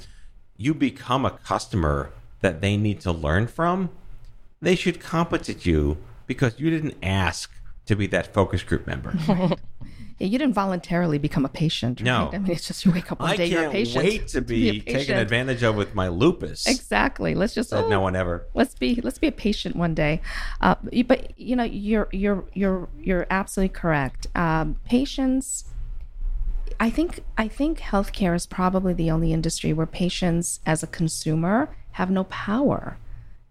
you 0.57 0.75
become 0.75 1.25
a 1.25 1.31
customer 1.31 2.11
that 2.41 2.61
they 2.61 2.77
need 2.77 3.01
to 3.01 3.13
learn 3.13 3.47
from. 3.47 3.91
They 4.61 4.75
should 4.75 4.99
compensate 4.99 5.65
you 5.65 5.99
because 6.27 6.59
you 6.59 6.69
didn't 6.69 6.97
ask 7.01 7.53
to 7.89 7.97
be 7.97 8.07
that 8.09 8.33
focus 8.33 8.63
group 8.63 8.87
member. 8.87 9.15
Yeah, 10.19 10.27
you 10.27 10.37
didn't 10.37 10.55
voluntarily 10.55 11.19
become 11.19 11.45
a 11.45 11.49
patient. 11.49 12.01
Right? 12.01 12.07
No. 12.07 12.31
I 12.33 12.39
mean, 12.39 12.51
it's 12.51 12.67
just 12.67 12.85
you 12.85 12.91
wake 12.91 13.13
up 13.13 13.21
one 13.21 13.31
I 13.31 13.37
day, 13.37 13.47
you're 13.47 13.69
a 13.69 13.85
can't 13.85 13.95
wait 13.95 14.27
to 14.29 14.41
be, 14.43 14.69
a 14.69 14.81
taken 14.81 15.17
advantage 15.17 15.63
of 15.63 15.77
with 15.77 15.95
my 15.95 16.09
lupus. 16.09 16.67
Exactly. 16.67 17.37
Let's 17.37 17.55
just 17.55 17.73
oh, 17.73 17.89
no 17.89 18.01
one 18.01 18.17
ever. 18.17 18.45
let's 18.53 18.75
be 18.75 19.01
let's 19.01 19.19
be 19.19 19.29
a 19.29 19.33
patient 19.33 19.77
one 19.77 19.95
day 19.95 20.21
uh, 20.61 20.75
but 21.07 21.39
you 21.39 21.55
know 21.55 21.65
you're 21.65 22.09
you're 22.13 22.45
you're 22.53 22.89
you're 23.01 23.27
absolutely 23.31 23.73
correct 23.73 24.27
um, 24.35 24.77
patients 24.85 25.65
i 26.81 26.91
think 26.91 27.21
i 27.37 27.47
think 27.49 27.79
healthcare 27.79 28.35
is 28.35 28.47
probably 28.47 28.93
the 28.93 29.11
only 29.11 29.33
industry 29.33 29.73
where 29.73 29.87
patients 29.87 30.61
as 30.67 30.83
a 30.83 30.87
consumer 30.87 31.75
have 31.93 32.11
no 32.11 32.25
power 32.25 32.99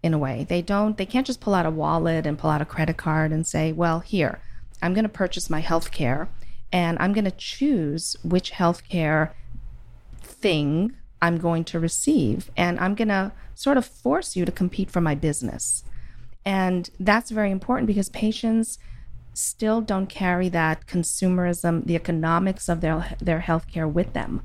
in 0.02 0.14
a 0.14 0.18
way 0.18 0.46
they 0.48 0.62
don't 0.62 0.96
they 0.96 1.06
can't 1.06 1.26
just 1.26 1.40
pull 1.40 1.54
out 1.54 1.66
a 1.66 1.70
wallet 1.70 2.26
and 2.26 2.38
pull 2.38 2.50
out 2.50 2.62
a 2.62 2.66
credit 2.66 2.96
card 2.96 3.32
and 3.32 3.46
say 3.46 3.72
well 3.72 4.00
here 4.00 4.40
i'm 4.80 4.94
going 4.94 5.04
to 5.04 5.08
purchase 5.08 5.50
my 5.50 5.60
healthcare 5.60 6.28
and 6.72 6.96
i'm 7.00 7.12
going 7.12 7.24
to 7.24 7.30
choose 7.32 8.16
which 8.22 8.52
healthcare 8.52 9.30
thing 10.22 10.94
I'm 11.20 11.38
going 11.38 11.64
to 11.64 11.80
receive. 11.80 12.50
And 12.56 12.78
I'm 12.78 12.94
going 12.94 13.08
to 13.08 13.32
sort 13.54 13.76
of 13.76 13.86
force 13.86 14.36
you 14.36 14.44
to 14.44 14.52
compete 14.52 14.90
for 14.90 15.00
my 15.00 15.14
business. 15.14 15.84
And 16.44 16.90
that's 16.98 17.30
very 17.30 17.50
important 17.50 17.86
because 17.86 18.08
patients 18.08 18.78
still 19.34 19.80
don't 19.80 20.08
carry 20.08 20.48
that 20.48 20.86
consumerism, 20.86 21.84
the 21.84 21.96
economics 21.96 22.68
of 22.68 22.80
their 22.80 23.16
their 23.20 23.40
healthcare 23.40 23.90
with 23.90 24.12
them. 24.12 24.42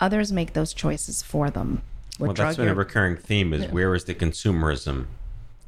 Others 0.00 0.32
make 0.32 0.52
those 0.52 0.74
choices 0.74 1.22
for 1.22 1.50
them. 1.50 1.82
Well, 2.18 2.32
that's 2.32 2.56
been 2.56 2.68
a 2.68 2.74
recurring 2.74 3.16
theme 3.16 3.52
is 3.52 3.70
where 3.70 3.94
is 3.94 4.04
the 4.04 4.14
consumerism 4.14 5.06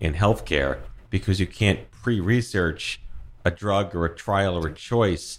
in 0.01 0.15
healthcare? 0.15 0.79
Because 1.11 1.41
you 1.41 1.47
can't 1.47 1.91
pre-research 1.91 3.01
a 3.45 3.51
drug 3.51 3.95
or 3.95 4.05
a 4.05 4.15
trial 4.15 4.57
or 4.57 4.69
a 4.69 4.75
choice 4.75 5.39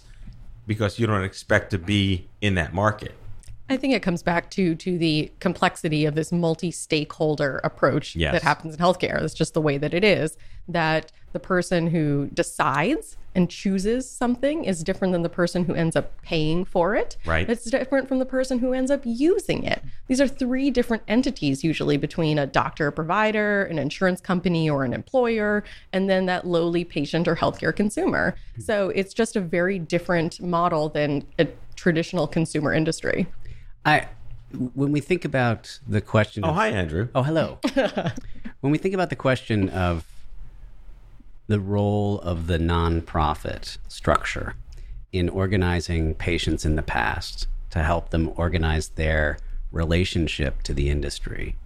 because 0.66 0.98
you 0.98 1.06
don't 1.06 1.24
expect 1.24 1.70
to 1.70 1.78
be 1.78 2.28
in 2.40 2.54
that 2.54 2.72
market. 2.72 3.14
I 3.68 3.76
think 3.76 3.94
it 3.94 4.02
comes 4.02 4.22
back 4.22 4.50
to 4.50 4.74
to 4.74 4.98
the 4.98 5.32
complexity 5.40 6.04
of 6.04 6.14
this 6.14 6.30
multi-stakeholder 6.32 7.60
approach 7.64 8.14
Yes. 8.16 8.32
that 8.32 8.42
happens 8.42 8.74
in 8.74 8.80
healthcare. 8.80 9.20
That's 9.20 9.34
just 9.34 9.54
the 9.54 9.60
way 9.60 9.78
that 9.78 9.94
it 9.94 10.04
is. 10.04 10.36
That 10.68 11.10
the 11.32 11.40
person 11.40 11.86
who 11.86 12.28
decides 12.34 13.16
and 13.34 13.48
chooses 13.48 14.08
something 14.08 14.64
is 14.64 14.82
different 14.82 15.12
than 15.12 15.22
the 15.22 15.28
person 15.28 15.64
who 15.64 15.74
ends 15.74 15.96
up 15.96 16.20
paying 16.22 16.64
for 16.64 16.94
it. 16.94 17.16
Right. 17.24 17.48
It's 17.48 17.64
different 17.64 18.08
from 18.08 18.18
the 18.18 18.26
person 18.26 18.58
who 18.58 18.72
ends 18.72 18.90
up 18.90 19.00
using 19.04 19.64
it. 19.64 19.82
These 20.08 20.20
are 20.20 20.28
three 20.28 20.70
different 20.70 21.02
entities 21.08 21.64
usually 21.64 21.96
between 21.96 22.38
a 22.38 22.46
doctor, 22.46 22.88
a 22.88 22.92
provider, 22.92 23.64
an 23.64 23.78
insurance 23.78 24.20
company, 24.20 24.68
or 24.68 24.84
an 24.84 24.92
employer, 24.92 25.64
and 25.92 26.08
then 26.10 26.26
that 26.26 26.46
lowly 26.46 26.84
patient 26.84 27.26
or 27.26 27.36
healthcare 27.36 27.74
consumer. 27.74 28.34
So 28.58 28.90
it's 28.90 29.14
just 29.14 29.36
a 29.36 29.40
very 29.40 29.78
different 29.78 30.40
model 30.40 30.88
than 30.88 31.24
a 31.38 31.46
traditional 31.76 32.26
consumer 32.26 32.72
industry. 32.72 33.26
I, 33.84 34.08
when 34.74 34.92
we 34.92 35.00
think 35.00 35.24
about 35.24 35.78
the 35.88 36.00
question, 36.00 36.44
Oh, 36.44 36.50
of, 36.50 36.54
hi, 36.56 36.68
Andrew. 36.68 37.08
oh, 37.14 37.22
hello. 37.22 37.58
when 38.60 38.70
we 38.70 38.78
think 38.78 38.94
about 38.94 39.10
the 39.10 39.16
question 39.16 39.68
of 39.70 40.04
the 41.46 41.60
role 41.60 42.20
of 42.20 42.46
the 42.46 42.58
nonprofit 42.58 43.78
structure 43.88 44.54
in 45.12 45.28
organizing 45.28 46.14
patients 46.14 46.64
in 46.64 46.76
the 46.76 46.82
past 46.82 47.46
to 47.70 47.82
help 47.82 48.10
them 48.10 48.32
organize 48.36 48.88
their 48.90 49.38
relationship 49.70 50.62
to 50.62 50.74
the 50.74 50.88
industry, 50.88 51.56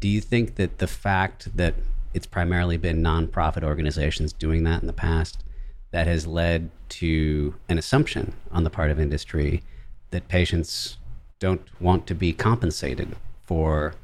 do 0.00 0.08
you 0.08 0.20
think 0.20 0.56
that 0.56 0.78
the 0.78 0.86
fact 0.86 1.56
that 1.56 1.74
it's 2.14 2.26
primarily 2.26 2.76
been 2.76 3.02
nonprofit 3.02 3.62
organizations 3.62 4.32
doing 4.32 4.64
that 4.64 4.80
in 4.80 4.86
the 4.86 4.92
past 4.92 5.44
that 5.90 6.06
has 6.06 6.26
led 6.26 6.70
to 6.88 7.54
an 7.68 7.78
assumption 7.78 8.32
on 8.50 8.64
the 8.64 8.70
part 8.70 8.90
of 8.90 8.98
industry 8.98 9.62
that 10.10 10.28
patients 10.28 10.96
don't 11.38 11.62
want 11.80 12.06
to 12.06 12.14
be 12.14 12.32
compensated 12.32 13.16
for 13.44 13.94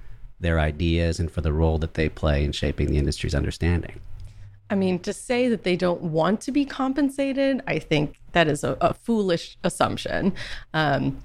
their 0.40 0.58
ideas 0.58 1.18
and 1.18 1.30
for 1.30 1.40
the 1.40 1.52
role 1.52 1.78
that 1.78 1.94
they 1.94 2.08
play 2.08 2.44
in 2.44 2.52
shaping 2.52 2.88
the 2.88 2.98
industry's 2.98 3.34
understanding? 3.34 4.00
I 4.70 4.74
mean, 4.74 4.98
to 5.00 5.12
say 5.12 5.48
that 5.48 5.64
they 5.64 5.76
don't 5.76 6.02
want 6.02 6.40
to 6.42 6.52
be 6.52 6.64
compensated, 6.64 7.62
I 7.66 7.78
think 7.78 8.18
that 8.32 8.48
is 8.48 8.64
a, 8.64 8.76
a 8.80 8.94
foolish 8.94 9.58
assumption. 9.62 10.34
Um, 10.72 11.22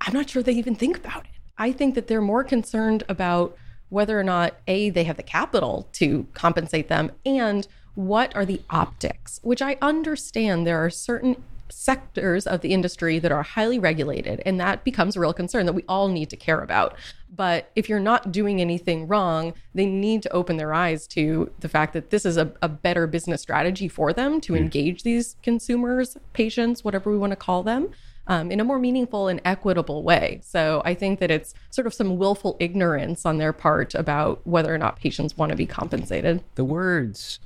I'm 0.00 0.12
not 0.12 0.28
sure 0.30 0.42
they 0.42 0.52
even 0.52 0.74
think 0.74 0.98
about 0.98 1.24
it. 1.24 1.30
I 1.56 1.72
think 1.72 1.94
that 1.94 2.06
they're 2.06 2.20
more 2.20 2.44
concerned 2.44 3.04
about 3.08 3.56
whether 3.88 4.20
or 4.20 4.24
not 4.24 4.54
A, 4.68 4.90
they 4.90 5.04
have 5.04 5.16
the 5.16 5.22
capital 5.22 5.88
to 5.94 6.26
compensate 6.34 6.88
them, 6.88 7.10
and 7.24 7.66
what 7.94 8.36
are 8.36 8.44
the 8.44 8.60
optics, 8.70 9.40
which 9.42 9.62
I 9.62 9.76
understand 9.80 10.66
there 10.66 10.84
are 10.84 10.90
certain 10.90 11.42
sectors 11.70 12.46
of 12.46 12.60
the 12.60 12.72
industry 12.72 13.18
that 13.18 13.32
are 13.32 13.42
highly 13.42 13.78
regulated, 13.78 14.42
and 14.44 14.58
that 14.60 14.84
becomes 14.84 15.16
a 15.16 15.20
real 15.20 15.32
concern 15.32 15.66
that 15.66 15.72
we 15.72 15.84
all 15.88 16.08
need 16.08 16.30
to 16.30 16.36
care 16.36 16.60
about. 16.60 16.94
But 17.34 17.70
if 17.76 17.88
you're 17.88 18.00
not 18.00 18.32
doing 18.32 18.60
anything 18.60 19.06
wrong, 19.06 19.54
they 19.74 19.86
need 19.86 20.22
to 20.22 20.32
open 20.32 20.56
their 20.56 20.72
eyes 20.72 21.06
to 21.08 21.50
the 21.60 21.68
fact 21.68 21.92
that 21.92 22.10
this 22.10 22.24
is 22.24 22.36
a, 22.36 22.52
a 22.62 22.68
better 22.68 23.06
business 23.06 23.42
strategy 23.42 23.88
for 23.88 24.12
them 24.12 24.40
to 24.42 24.54
engage 24.54 25.02
these 25.02 25.36
consumers, 25.42 26.16
patients, 26.32 26.84
whatever 26.84 27.10
we 27.10 27.18
want 27.18 27.32
to 27.32 27.36
call 27.36 27.62
them. 27.62 27.90
Um, 28.30 28.52
in 28.52 28.60
a 28.60 28.64
more 28.64 28.78
meaningful 28.78 29.28
and 29.28 29.40
equitable 29.46 30.02
way. 30.02 30.42
So 30.44 30.82
I 30.84 30.92
think 30.92 31.18
that 31.20 31.30
it's 31.30 31.54
sort 31.70 31.86
of 31.86 31.94
some 31.94 32.18
willful 32.18 32.58
ignorance 32.60 33.24
on 33.24 33.38
their 33.38 33.54
part 33.54 33.94
about 33.94 34.46
whether 34.46 34.74
or 34.74 34.76
not 34.76 35.00
patients 35.00 35.38
want 35.38 35.48
to 35.48 35.56
be 35.56 35.64
compensated. 35.64 36.44
The 36.54 36.64
words 36.64 37.40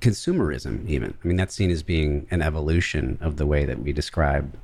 consumerism, 0.00 0.86
even, 0.88 1.14
I 1.22 1.26
mean, 1.26 1.36
that's 1.36 1.54
seen 1.54 1.70
as 1.70 1.82
being 1.82 2.26
an 2.30 2.42
evolution 2.42 3.18
of 3.20 3.36
the 3.36 3.46
way 3.46 3.64
that 3.64 3.80
we 3.80 3.92
describe 3.92 4.56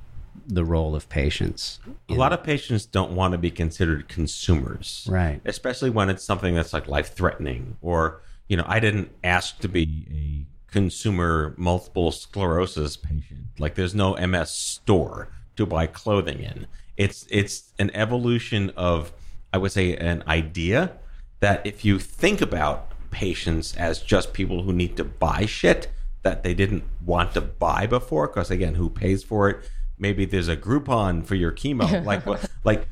the 0.46 0.64
role 0.64 0.94
of 0.94 1.08
patients. 1.08 1.78
A 2.08 2.14
lot 2.14 2.32
of 2.32 2.42
patients 2.42 2.84
don't 2.86 3.12
want 3.12 3.32
to 3.32 3.38
be 3.38 3.50
considered 3.50 4.08
consumers. 4.08 5.06
Right. 5.08 5.40
Especially 5.44 5.90
when 5.90 6.10
it's 6.10 6.24
something 6.24 6.54
that's 6.54 6.72
like 6.72 6.88
life 6.88 7.14
threatening 7.14 7.76
or, 7.80 8.22
you 8.48 8.56
know, 8.56 8.64
I 8.66 8.80
didn't 8.80 9.10
ask 9.22 9.58
to 9.60 9.68
be 9.68 10.06
a 10.10 10.72
consumer 10.72 11.54
multiple 11.56 12.10
sclerosis 12.10 12.96
patient. 12.96 13.40
Like 13.58 13.74
there's 13.74 13.94
no 13.94 14.14
MS 14.14 14.50
store 14.50 15.28
to 15.56 15.66
buy 15.66 15.86
clothing 15.86 16.40
in. 16.40 16.66
It's 16.96 17.26
it's 17.30 17.72
an 17.78 17.90
evolution 17.94 18.70
of 18.76 19.12
I 19.52 19.58
would 19.58 19.72
say 19.72 19.96
an 19.96 20.24
idea 20.26 20.92
that 21.40 21.66
if 21.66 21.84
you 21.84 21.98
think 21.98 22.40
about 22.40 22.91
patients 23.12 23.76
as 23.76 24.00
just 24.00 24.32
people 24.32 24.64
who 24.64 24.72
need 24.72 24.96
to 24.96 25.04
buy 25.04 25.46
shit 25.46 25.88
that 26.22 26.42
they 26.42 26.54
didn't 26.54 26.82
want 27.04 27.34
to 27.34 27.40
buy 27.40 27.86
before? 27.86 28.26
Because 28.26 28.50
again 28.50 28.74
who 28.74 28.90
pays 28.90 29.22
for 29.22 29.48
it? 29.48 29.70
Maybe 29.98 30.24
there's 30.24 30.48
a 30.48 30.56
groupon 30.56 31.24
for 31.24 31.36
your 31.36 31.52
chemo. 31.52 32.04
Like 32.04 32.26
like 32.64 32.88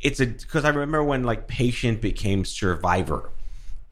it's 0.00 0.20
a 0.20 0.26
because 0.26 0.64
I 0.64 0.68
remember 0.68 1.02
when 1.02 1.24
like 1.24 1.48
patient 1.48 2.00
became 2.00 2.44
survivor, 2.44 3.30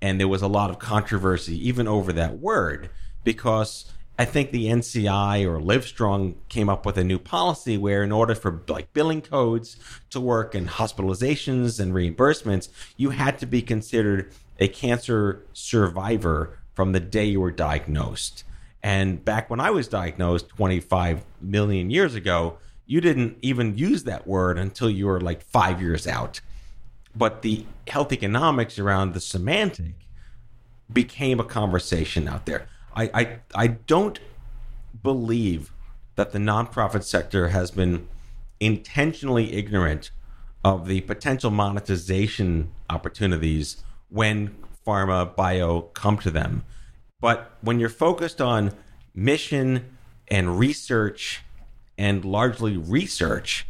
and 0.01 0.21
there 0.21 0.29
was 0.29 0.43
a 0.43 0.49
lot 0.49 0.71
of 0.71 0.79
controversy 0.79 1.57
even 1.69 1.89
over 1.89 2.13
that 2.13 2.39
word 2.39 2.91
because 3.25 3.91
I 4.21 4.27
think 4.27 4.51
the 4.51 4.67
NCI 4.67 5.47
or 5.47 5.59
Livestrong 5.59 6.35
came 6.51 6.69
up 6.69 6.85
with 6.85 6.99
a 6.99 7.05
new 7.05 7.19
policy 7.19 7.79
where 7.79 8.03
in 8.03 8.13
order 8.13 8.35
for 8.35 8.63
like 8.69 8.93
billing 8.93 9.23
codes 9.23 9.79
to 10.11 10.21
work 10.21 10.55
and 10.55 10.69
hospitalizations 10.69 11.81
and 11.81 11.95
reimbursements, 11.95 12.69
you 12.99 13.11
had 13.11 13.39
to 13.39 13.47
be 13.47 13.63
considered 13.63 14.31
a 14.61 14.69
cancer 14.69 15.45
survivor 15.52 16.59
from 16.75 16.93
the 16.93 17.00
day 17.00 17.25
you 17.25 17.40
were 17.40 17.50
diagnosed. 17.50 18.45
And 18.83 19.25
back 19.25 19.50
when 19.50 19.61
I 19.61 19.71
was 19.71 19.88
diagnosed 19.88 20.49
25 20.50 21.25
million 21.40 21.90
years 21.90 22.14
ago, 22.14 22.59
you 22.87 23.00
didn't 23.00 23.38
even 23.43 23.76
use 23.76 24.05
that 24.05 24.26
word 24.26 24.59
until 24.59 24.90
you 24.90 25.07
were 25.07 25.21
like 25.21 25.43
five 25.43 25.81
years 25.81 26.07
out. 26.07 26.40
But 27.14 27.43
the 27.43 27.67
health 27.88 28.12
economics 28.12 28.79
around 28.79 29.14
the 29.14 29.21
semantic 29.21 29.95
became 30.93 31.40
a 31.40 31.45
conversation 31.45 32.29
out 32.29 32.47
there. 32.47 32.69
I, 32.95 33.11
I, 33.14 33.38
I 33.55 33.67
don't 33.69 34.19
believe 35.02 35.73
that 36.17 36.33
the 36.33 36.38
nonprofit 36.38 37.05
sector 37.05 37.49
has 37.49 37.71
been 37.71 38.09
intentionally 38.59 39.52
ignorant 39.52 40.11
of 40.64 40.87
the 40.87 41.00
potential 41.02 41.50
monetization 41.50 42.73
opportunities 42.90 43.83
when 44.11 44.55
pharma 44.87 45.35
bio 45.35 45.83
come 45.95 46.19
to 46.19 46.31
them. 46.31 46.64
But 47.21 47.57
when 47.61 47.81
you're 47.81 47.88
focused 47.88 48.40
on 48.40 48.73
mission 49.14 49.97
and 50.29 50.59
research 50.59 51.43
and 51.99 52.25
largely 52.25 52.76
research, 52.76 53.67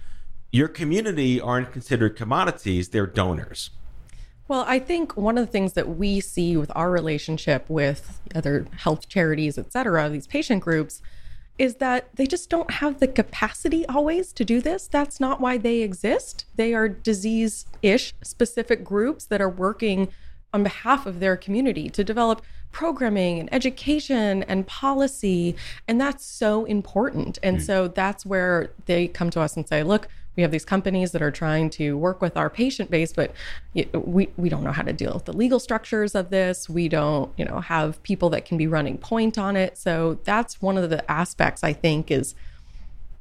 your 0.52 0.68
community 0.68 1.40
aren't 1.40 1.72
considered 1.72 2.16
commodities, 2.16 2.88
they're 2.88 3.06
donors. 3.06 3.70
Well, 4.48 4.64
I 4.66 4.80
think 4.80 5.16
one 5.16 5.38
of 5.38 5.46
the 5.46 5.52
things 5.52 5.74
that 5.74 5.96
we 5.96 6.20
see 6.20 6.56
with 6.56 6.72
our 6.74 6.90
relationship 6.90 7.66
with 7.68 8.20
other 8.34 8.66
health 8.78 9.08
charities, 9.08 9.56
et 9.56 9.72
cetera, 9.72 10.08
these 10.08 10.26
patient 10.26 10.60
groups, 10.62 11.02
is 11.56 11.76
that 11.76 12.08
they 12.14 12.26
just 12.26 12.50
don't 12.50 12.70
have 12.70 12.98
the 12.98 13.06
capacity 13.06 13.86
always 13.86 14.32
to 14.32 14.44
do 14.44 14.60
this. 14.60 14.88
That's 14.88 15.20
not 15.20 15.40
why 15.40 15.58
they 15.58 15.82
exist. 15.82 16.46
They 16.56 16.74
are 16.74 16.88
disease 16.88 17.66
ish 17.82 18.14
specific 18.22 18.82
groups 18.82 19.24
that 19.26 19.40
are 19.40 19.48
working 19.48 20.08
on 20.52 20.62
behalf 20.62 21.06
of 21.06 21.20
their 21.20 21.36
community 21.36 21.88
to 21.90 22.04
develop 22.04 22.42
programming 22.72 23.40
and 23.40 23.52
education 23.52 24.42
and 24.44 24.66
policy. 24.66 25.56
And 25.88 26.00
that's 26.00 26.24
so 26.24 26.64
important. 26.64 27.38
And 27.42 27.58
mm. 27.58 27.62
so 27.62 27.88
that's 27.88 28.24
where 28.24 28.70
they 28.86 29.08
come 29.08 29.30
to 29.30 29.40
us 29.40 29.56
and 29.56 29.66
say, 29.66 29.82
look, 29.82 30.08
we 30.36 30.42
have 30.42 30.52
these 30.52 30.64
companies 30.64 31.12
that 31.12 31.22
are 31.22 31.30
trying 31.30 31.70
to 31.70 31.98
work 31.98 32.22
with 32.22 32.36
our 32.36 32.48
patient 32.48 32.90
base 32.90 33.12
but 33.12 33.32
we 33.92 34.28
we 34.36 34.48
don't 34.48 34.62
know 34.62 34.72
how 34.72 34.82
to 34.82 34.92
deal 34.92 35.12
with 35.12 35.24
the 35.24 35.32
legal 35.32 35.58
structures 35.58 36.14
of 36.14 36.30
this 36.30 36.68
we 36.68 36.88
don't 36.88 37.32
you 37.36 37.44
know 37.44 37.60
have 37.60 38.02
people 38.04 38.30
that 38.30 38.44
can 38.44 38.56
be 38.56 38.66
running 38.66 38.96
point 38.96 39.36
on 39.36 39.56
it 39.56 39.76
so 39.76 40.18
that's 40.24 40.62
one 40.62 40.78
of 40.78 40.88
the 40.88 41.10
aspects 41.10 41.64
i 41.64 41.72
think 41.72 42.10
is 42.10 42.34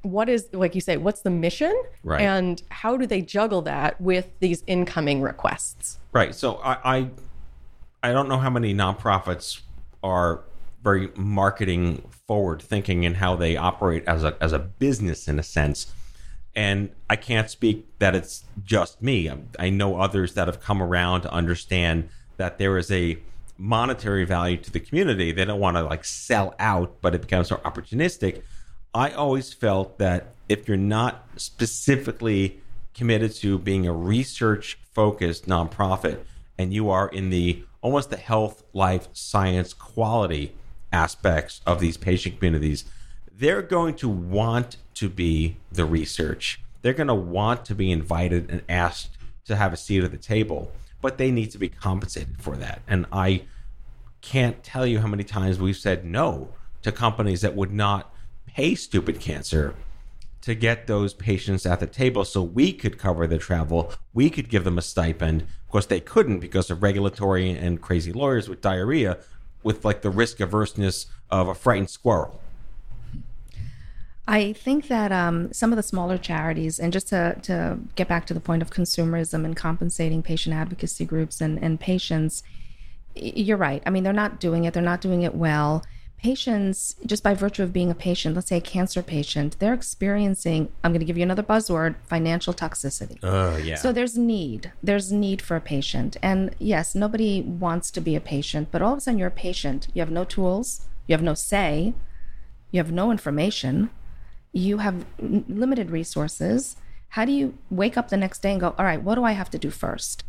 what 0.01 0.29
is 0.29 0.47
like 0.53 0.75
you 0.75 0.81
say 0.81 0.97
what's 0.97 1.21
the 1.21 1.29
mission 1.29 1.75
right. 2.03 2.21
and 2.21 2.63
how 2.69 2.95
do 2.95 3.05
they 3.05 3.21
juggle 3.21 3.61
that 3.61 3.99
with 3.99 4.27
these 4.39 4.63
incoming 4.65 5.21
requests 5.21 5.99
right 6.13 6.33
so 6.33 6.55
i 6.57 6.97
i, 6.97 7.09
I 8.09 8.13
don't 8.13 8.29
know 8.29 8.37
how 8.37 8.49
many 8.49 8.73
nonprofits 8.73 9.61
are 10.01 10.41
very 10.81 11.09
marketing 11.15 12.09
forward 12.27 12.61
thinking 12.61 13.03
in 13.03 13.15
how 13.15 13.35
they 13.35 13.57
operate 13.57 14.05
as 14.07 14.23
a 14.23 14.37
as 14.39 14.53
a 14.53 14.59
business 14.59 15.27
in 15.27 15.37
a 15.37 15.43
sense 15.43 15.93
and 16.55 16.89
I 17.09 17.15
can't 17.15 17.49
speak 17.49 17.87
that 17.99 18.15
it's 18.15 18.43
just 18.63 19.01
me. 19.01 19.31
I 19.57 19.69
know 19.69 19.99
others 19.99 20.33
that 20.33 20.47
have 20.47 20.59
come 20.59 20.81
around 20.81 21.21
to 21.21 21.31
understand 21.31 22.09
that 22.37 22.57
there 22.57 22.77
is 22.77 22.91
a 22.91 23.17
monetary 23.57 24.25
value 24.25 24.57
to 24.57 24.71
the 24.71 24.79
community. 24.79 25.31
They 25.31 25.45
don't 25.45 25.59
want 25.59 25.77
to 25.77 25.83
like 25.83 26.03
sell 26.05 26.55
out, 26.59 26.97
but 27.01 27.13
it 27.15 27.21
becomes 27.21 27.51
more 27.51 27.59
opportunistic. 27.61 28.41
I 28.93 29.11
always 29.11 29.53
felt 29.53 29.99
that 29.99 30.33
if 30.47 30.67
you're 30.67 30.77
not 30.77 31.27
specifically 31.35 32.61
committed 32.93 33.33
to 33.35 33.59
being 33.59 33.87
a 33.87 33.93
research 33.93 34.79
focused 34.93 35.45
nonprofit 35.47 36.19
and 36.57 36.73
you 36.73 36.89
are 36.89 37.07
in 37.07 37.29
the 37.29 37.63
almost 37.81 38.09
the 38.09 38.17
health, 38.17 38.63
life, 38.73 39.07
science, 39.13 39.73
quality 39.73 40.53
aspects 40.91 41.61
of 41.65 41.79
these 41.79 41.97
patient 41.97 42.37
communities, 42.37 42.83
they're 43.31 43.61
going 43.61 43.95
to 43.95 44.09
want 44.09 44.77
to 44.95 45.07
be 45.07 45.55
the 45.71 45.85
research. 45.85 46.59
They're 46.81 46.93
going 46.93 47.07
to 47.07 47.13
want 47.15 47.65
to 47.65 47.75
be 47.75 47.91
invited 47.91 48.49
and 48.49 48.63
asked 48.67 49.17
to 49.45 49.55
have 49.55 49.71
a 49.71 49.77
seat 49.77 50.03
at 50.03 50.11
the 50.11 50.17
table, 50.17 50.71
but 51.01 51.17
they 51.17 51.31
need 51.31 51.51
to 51.51 51.57
be 51.57 51.69
compensated 51.69 52.41
for 52.41 52.57
that. 52.57 52.81
And 52.87 53.05
I 53.11 53.43
can't 54.21 54.61
tell 54.63 54.85
you 54.85 54.99
how 54.99 55.07
many 55.07 55.23
times 55.23 55.59
we've 55.59 55.77
said 55.77 56.03
no 56.03 56.49
to 56.81 56.91
companies 56.91 57.41
that 57.41 57.55
would 57.55 57.71
not 57.71 58.13
pay 58.53 58.75
stupid 58.75 59.19
cancer 59.19 59.75
to 60.41 60.55
get 60.55 60.87
those 60.87 61.13
patients 61.13 61.65
at 61.65 61.79
the 61.79 61.87
table 61.87 62.23
so 62.23 62.41
we 62.41 62.71
could 62.71 62.97
cover 62.97 63.27
the 63.27 63.37
travel, 63.37 63.91
we 64.13 64.29
could 64.29 64.49
give 64.49 64.63
them 64.63 64.77
a 64.77 64.81
stipend. 64.81 65.41
Of 65.41 65.69
course, 65.69 65.85
they 65.85 65.99
couldn't 65.99 66.39
because 66.39 66.69
of 66.69 66.81
regulatory 66.81 67.51
and 67.51 67.81
crazy 67.81 68.11
lawyers 68.11 68.47
with 68.47 68.61
diarrhea, 68.61 69.17
with 69.63 69.83
like 69.83 70.01
the 70.01 70.09
risk 70.09 70.39
averseness 70.39 71.07
of 71.29 71.47
a 71.47 71.55
frightened 71.55 71.89
squirrel. 71.89 72.41
I 74.27 74.53
think 74.53 74.87
that 74.89 75.11
um, 75.11 75.51
some 75.51 75.71
of 75.71 75.75
the 75.75 75.83
smaller 75.83 76.17
charities, 76.17 76.79
and 76.79 76.93
just 76.93 77.07
to, 77.07 77.35
to 77.43 77.79
get 77.95 78.07
back 78.07 78.27
to 78.27 78.33
the 78.33 78.39
point 78.39 78.61
of 78.61 78.69
consumerism 78.69 79.43
and 79.43 79.55
compensating 79.55 80.21
patient 80.21 80.55
advocacy 80.55 81.03
groups 81.03 81.41
and, 81.41 81.61
and 81.63 81.79
patients, 81.79 82.43
you're 83.15 83.57
right. 83.57 83.81
I 83.87 83.89
mean, 83.89 84.03
they're 84.03 84.13
not 84.13 84.39
doing 84.39 84.65
it, 84.65 84.73
they're 84.73 84.83
not 84.83 85.01
doing 85.01 85.23
it 85.23 85.33
well. 85.33 85.83
Patients, 86.21 86.95
just 87.05 87.23
by 87.23 87.33
virtue 87.33 87.63
of 87.63 87.71
being 87.71 87.89
a 87.89 87.95
patient, 87.95 88.35
let's 88.35 88.49
say 88.49 88.57
a 88.57 88.61
cancer 88.61 89.01
patient, 89.01 89.57
they're 89.59 89.73
experiencing, 89.73 90.69
I'm 90.83 90.91
going 90.91 90.99
to 90.99 91.05
give 91.05 91.17
you 91.17 91.23
another 91.23 91.43
buzzword, 91.43 91.95
financial 92.03 92.53
toxicity. 92.53 93.17
Oh, 93.23 93.55
yeah. 93.57 93.75
So 93.75 93.93
there's 93.93 94.17
need. 94.17 94.73
There's 94.83 95.11
need 95.11 95.41
for 95.41 95.55
a 95.55 95.61
patient. 95.61 96.17
And 96.21 96.53
yes, 96.59 96.93
nobody 96.93 97.41
wants 97.41 97.89
to 97.91 98.01
be 98.01 98.15
a 98.15 98.21
patient, 98.21 98.69
but 98.71 98.81
all 98.81 98.93
of 98.93 98.97
a 98.97 99.01
sudden 99.01 99.17
you're 99.17 99.29
a 99.29 99.31
patient. 99.31 99.87
You 99.93 100.01
have 100.01 100.11
no 100.11 100.25
tools, 100.25 100.81
you 101.07 101.13
have 101.13 101.23
no 101.23 101.33
say, 101.33 101.93
you 102.71 102.79
have 102.79 102.91
no 102.91 103.11
information 103.11 103.89
you 104.51 104.79
have 104.79 105.05
limited 105.19 105.91
resources. 105.91 106.75
How 107.09 107.25
do 107.25 107.31
you 107.31 107.57
wake 107.69 107.97
up 107.97 108.09
the 108.09 108.17
next 108.17 108.41
day 108.41 108.51
and 108.51 108.61
go, 108.61 108.75
all 108.77 108.85
right, 108.85 109.01
what 109.01 109.15
do 109.15 109.23
I 109.23 109.33
have 109.33 109.49
to 109.51 109.57
do 109.57 109.69
first? 109.69 110.23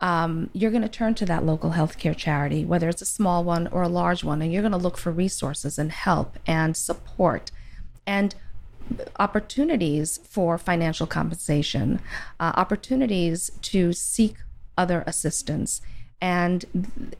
Um, 0.00 0.50
you're 0.52 0.70
going 0.70 0.82
to 0.82 0.88
turn 0.88 1.14
to 1.14 1.26
that 1.26 1.44
local 1.44 1.70
healthcare 1.70 2.16
charity, 2.16 2.64
whether 2.64 2.88
it's 2.88 3.02
a 3.02 3.06
small 3.06 3.44
one 3.44 3.66
or 3.68 3.82
a 3.82 3.88
large 3.88 4.22
one, 4.22 4.42
and 4.42 4.52
you're 4.52 4.62
going 4.62 4.72
to 4.72 4.78
look 4.78 4.98
for 4.98 5.10
resources 5.10 5.78
and 5.78 5.90
help 5.90 6.38
and 6.46 6.76
support 6.76 7.50
and 8.06 8.34
opportunities 9.18 10.20
for 10.28 10.58
financial 10.58 11.06
compensation, 11.06 12.00
uh, 12.38 12.52
opportunities 12.56 13.50
to 13.62 13.92
seek 13.92 14.36
other 14.76 15.02
assistance. 15.06 15.80
And 16.20 16.64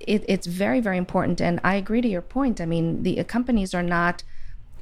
it, 0.00 0.24
it's 0.28 0.46
very, 0.46 0.80
very 0.80 0.96
important. 0.96 1.40
And 1.40 1.60
I 1.64 1.74
agree 1.74 2.00
to 2.00 2.08
your 2.08 2.22
point. 2.22 2.60
I 2.60 2.66
mean, 2.66 3.02
the 3.02 3.22
companies 3.24 3.74
are 3.74 3.82
not 3.82 4.22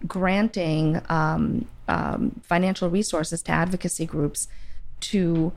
granting 0.06 1.00
um, 1.08 1.66
um, 1.88 2.40
financial 2.42 2.90
resources 2.90 3.42
to 3.42 3.52
advocacy 3.52 4.06
groups 4.06 4.48
to 5.00 5.52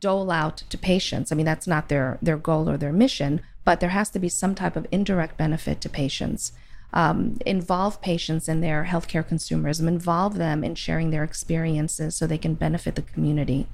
dole 0.00 0.30
out 0.30 0.58
to 0.68 0.78
patients. 0.78 1.32
I 1.32 1.34
mean, 1.34 1.46
that's 1.46 1.66
not 1.66 1.88
their 1.88 2.18
their 2.22 2.36
goal 2.36 2.68
or 2.68 2.76
their 2.76 2.92
mission, 2.92 3.40
but 3.64 3.80
there 3.80 3.90
has 3.90 4.10
to 4.10 4.18
be 4.18 4.28
some 4.28 4.54
type 4.54 4.76
of 4.76 4.86
indirect 4.90 5.36
benefit 5.36 5.80
to 5.82 5.88
patients. 5.88 6.52
Um, 6.94 7.38
involve 7.46 8.02
patients 8.02 8.48
in 8.48 8.60
their 8.60 8.84
healthcare 8.84 9.26
consumerism, 9.26 9.88
involve 9.88 10.36
them 10.36 10.62
in 10.62 10.74
sharing 10.74 11.10
their 11.10 11.24
experiences 11.24 12.14
so 12.14 12.26
they 12.26 12.36
can 12.36 12.54
benefit 12.54 12.96
the 12.96 13.02
community, 13.02 13.66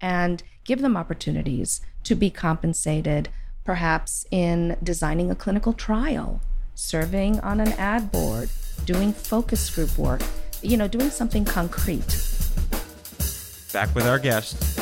and 0.00 0.42
give 0.64 0.80
them 0.80 0.96
opportunities 0.96 1.82
to 2.04 2.14
be 2.14 2.30
compensated, 2.30 3.28
perhaps 3.64 4.26
in 4.30 4.76
designing 4.82 5.30
a 5.30 5.34
clinical 5.34 5.74
trial, 5.74 6.40
serving 6.74 7.40
on 7.40 7.60
an 7.60 7.72
ad 7.74 8.10
board, 8.10 8.48
doing 8.86 9.12
focus 9.12 9.68
group 9.74 9.98
work, 9.98 10.22
you 10.62 10.78
know, 10.78 10.88
doing 10.88 11.10
something 11.10 11.44
concrete. 11.44 12.26
Back 13.72 13.94
with 13.94 14.06
our 14.06 14.18
guest 14.18 14.81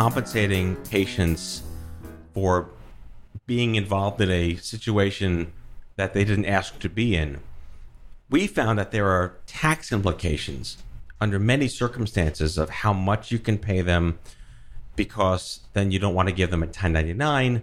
compensating 0.00 0.76
patients 0.76 1.62
for 2.32 2.70
being 3.44 3.74
involved 3.74 4.18
in 4.18 4.30
a 4.30 4.56
situation 4.56 5.52
that 5.96 6.14
they 6.14 6.24
didn't 6.24 6.46
ask 6.46 6.78
to 6.78 6.88
be 6.88 7.14
in, 7.14 7.38
we 8.30 8.46
found 8.46 8.78
that 8.78 8.92
there 8.92 9.08
are 9.08 9.36
tax 9.46 9.92
implications 9.92 10.78
under 11.20 11.38
many 11.38 11.68
circumstances 11.68 12.56
of 12.56 12.70
how 12.70 12.94
much 12.94 13.30
you 13.30 13.38
can 13.38 13.58
pay 13.58 13.82
them 13.82 14.18
because 14.96 15.60
then 15.74 15.90
you 15.90 15.98
don't 15.98 16.14
want 16.14 16.30
to 16.30 16.34
give 16.34 16.50
them 16.50 16.62
a 16.62 16.66
1099 16.66 17.60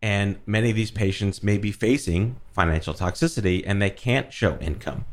and 0.00 0.38
many 0.46 0.70
of 0.70 0.76
these 0.76 0.92
patients 0.92 1.42
may 1.42 1.58
be 1.58 1.72
facing 1.72 2.36
financial 2.52 2.94
toxicity 2.94 3.64
and 3.66 3.82
they 3.82 3.90
can't 3.90 4.32
show 4.32 4.56
income 4.58 5.04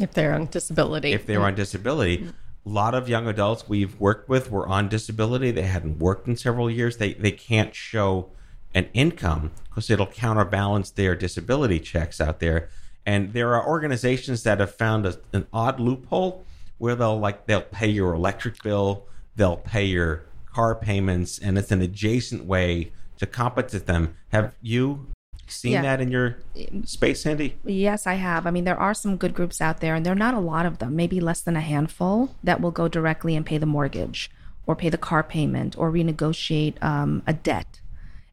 if 0.00 0.12
they're 0.14 0.34
on 0.34 0.46
disability. 0.46 1.12
if 1.12 1.26
they're 1.26 1.42
on 1.42 1.54
disability. 1.54 2.28
A 2.66 2.68
lot 2.68 2.94
of 2.94 3.08
young 3.08 3.26
adults 3.26 3.68
we've 3.68 3.98
worked 3.98 4.28
with 4.28 4.50
were 4.50 4.68
on 4.68 4.88
disability. 4.88 5.50
They 5.50 5.62
hadn't 5.62 5.98
worked 5.98 6.28
in 6.28 6.36
several 6.36 6.70
years. 6.70 6.98
They 6.98 7.14
they 7.14 7.32
can't 7.32 7.74
show 7.74 8.30
an 8.74 8.88
income 8.92 9.52
because 9.68 9.90
it'll 9.90 10.06
counterbalance 10.06 10.90
their 10.90 11.16
disability 11.16 11.80
checks 11.80 12.20
out 12.20 12.40
there. 12.40 12.68
And 13.06 13.32
there 13.32 13.54
are 13.54 13.66
organizations 13.66 14.42
that 14.42 14.60
have 14.60 14.74
found 14.74 15.06
a, 15.06 15.18
an 15.32 15.46
odd 15.52 15.80
loophole 15.80 16.44
where 16.78 16.94
they'll 16.94 17.18
like 17.18 17.46
they'll 17.46 17.62
pay 17.62 17.88
your 17.88 18.14
electric 18.14 18.62
bill, 18.62 19.06
they'll 19.36 19.56
pay 19.56 19.84
your 19.84 20.24
car 20.46 20.74
payments, 20.74 21.38
and 21.38 21.56
it's 21.56 21.70
an 21.70 21.80
adjacent 21.80 22.44
way 22.44 22.92
to 23.18 23.26
compensate 23.26 23.86
them. 23.86 24.14
Have 24.28 24.54
you 24.60 25.06
seen 25.50 25.72
Yeah. 25.72 25.82
that 25.82 26.00
in 26.00 26.10
your 26.10 26.36
space, 26.84 27.22
Sandy? 27.22 27.56
Yes, 27.64 28.06
I 28.06 28.14
have. 28.14 28.46
I 28.46 28.50
mean, 28.50 28.64
there 28.64 28.78
are 28.78 28.94
some 28.94 29.16
good 29.16 29.34
groups 29.34 29.60
out 29.60 29.80
there, 29.80 29.94
and 29.94 30.04
there 30.04 30.12
are 30.12 30.16
not 30.16 30.34
a 30.34 30.40
lot 30.40 30.66
of 30.66 30.78
them, 30.78 30.96
maybe 30.96 31.20
less 31.20 31.40
than 31.40 31.56
a 31.56 31.60
handful, 31.60 32.34
that 32.42 32.60
will 32.60 32.70
go 32.70 32.88
directly 32.88 33.36
and 33.36 33.44
pay 33.44 33.58
the 33.58 33.66
mortgage 33.66 34.30
or 34.66 34.76
pay 34.76 34.88
the 34.88 34.98
car 34.98 35.22
payment 35.22 35.76
or 35.78 35.90
renegotiate 35.90 36.82
um, 36.82 37.22
a 37.26 37.32
debt. 37.32 37.80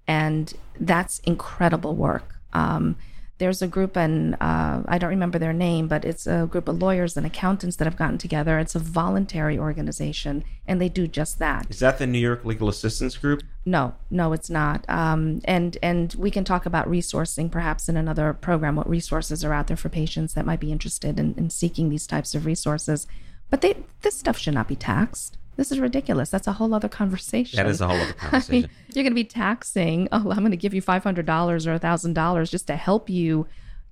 And 0.08 0.54
that's 0.80 1.20
incredible 1.20 1.96
work. 1.96 2.36
Um, 2.54 2.96
there's 3.40 3.62
a 3.62 3.68
group, 3.68 3.96
and 3.96 4.36
uh, 4.42 4.82
I 4.88 4.98
don't 4.98 5.10
remember 5.10 5.38
their 5.38 5.54
name, 5.54 5.88
but 5.88 6.04
it's 6.04 6.26
a 6.26 6.48
group 6.50 6.68
of 6.68 6.82
lawyers 6.82 7.16
and 7.16 7.26
accountants 7.26 7.76
that 7.78 7.86
have 7.86 7.96
gotten 7.96 8.18
together. 8.18 8.58
It's 8.58 8.74
a 8.74 8.80
voluntary 8.80 9.60
organization, 9.60 10.44
and 10.68 10.82
they 10.82 10.90
do 10.90 11.08
just 11.08 11.38
that. 11.40 11.68
Is 11.70 11.80
that 11.80 12.00
the 12.00 12.08
New 12.08 12.20
York 12.20 12.46
Legal 12.46 12.68
Assistance 12.68 13.16
Group? 13.16 13.44
No, 13.66 13.94
no, 14.10 14.34
it's 14.34 14.50
not. 14.50 14.86
Um, 14.90 15.42
and 15.46 15.78
and 15.84 16.16
we 16.18 16.32
can 16.32 16.44
talk 16.44 16.66
about 16.66 16.90
resourcing 16.90 17.52
perhaps 17.52 17.88
in 17.88 17.98
another 17.98 18.34
program. 18.34 18.76
What 18.76 18.90
resources 18.90 19.46
are 19.46 19.54
out 19.54 19.68
there 19.68 19.78
for 19.78 19.90
patients 19.90 20.34
that 20.34 20.46
might 20.46 20.60
be 20.60 20.72
interested 20.72 21.20
in, 21.20 21.36
in 21.36 21.50
seeking 21.50 21.90
these 21.90 22.08
types 22.08 22.34
of 22.34 22.46
resources? 22.46 23.06
But 23.50 23.62
they 23.62 23.84
this 24.02 24.18
stuff 24.18 24.38
should 24.38 24.56
not 24.56 24.68
be 24.68 24.76
taxed. 24.76 25.38
This 25.58 25.72
is 25.72 25.80
ridiculous. 25.80 26.30
That's 26.30 26.48
a 26.48 26.54
whole 26.54 26.74
other 26.74 26.88
conversation. 26.88 27.58
That 27.58 27.66
is 27.66 27.82
a 27.82 27.88
whole 27.88 27.98
other 27.98 28.14
conversation. 28.14 28.56
I 28.56 28.68
mean, 28.68 28.70
you're 28.94 29.04
going 29.04 29.12
to 29.12 29.16
be 29.16 29.24
taxing. 29.24 30.08
Oh, 30.12 30.32
I'm 30.32 30.40
going 30.40 30.52
to 30.52 30.58
give 30.58 30.74
you 30.74 30.82
five 30.82 31.04
hundred 31.04 31.26
dollars 31.26 31.68
or 31.68 31.78
thousand 31.78 32.14
dollars 32.14 32.50
just 32.50 32.68
to 32.68 32.76
help 32.76 33.10
you 33.10 33.48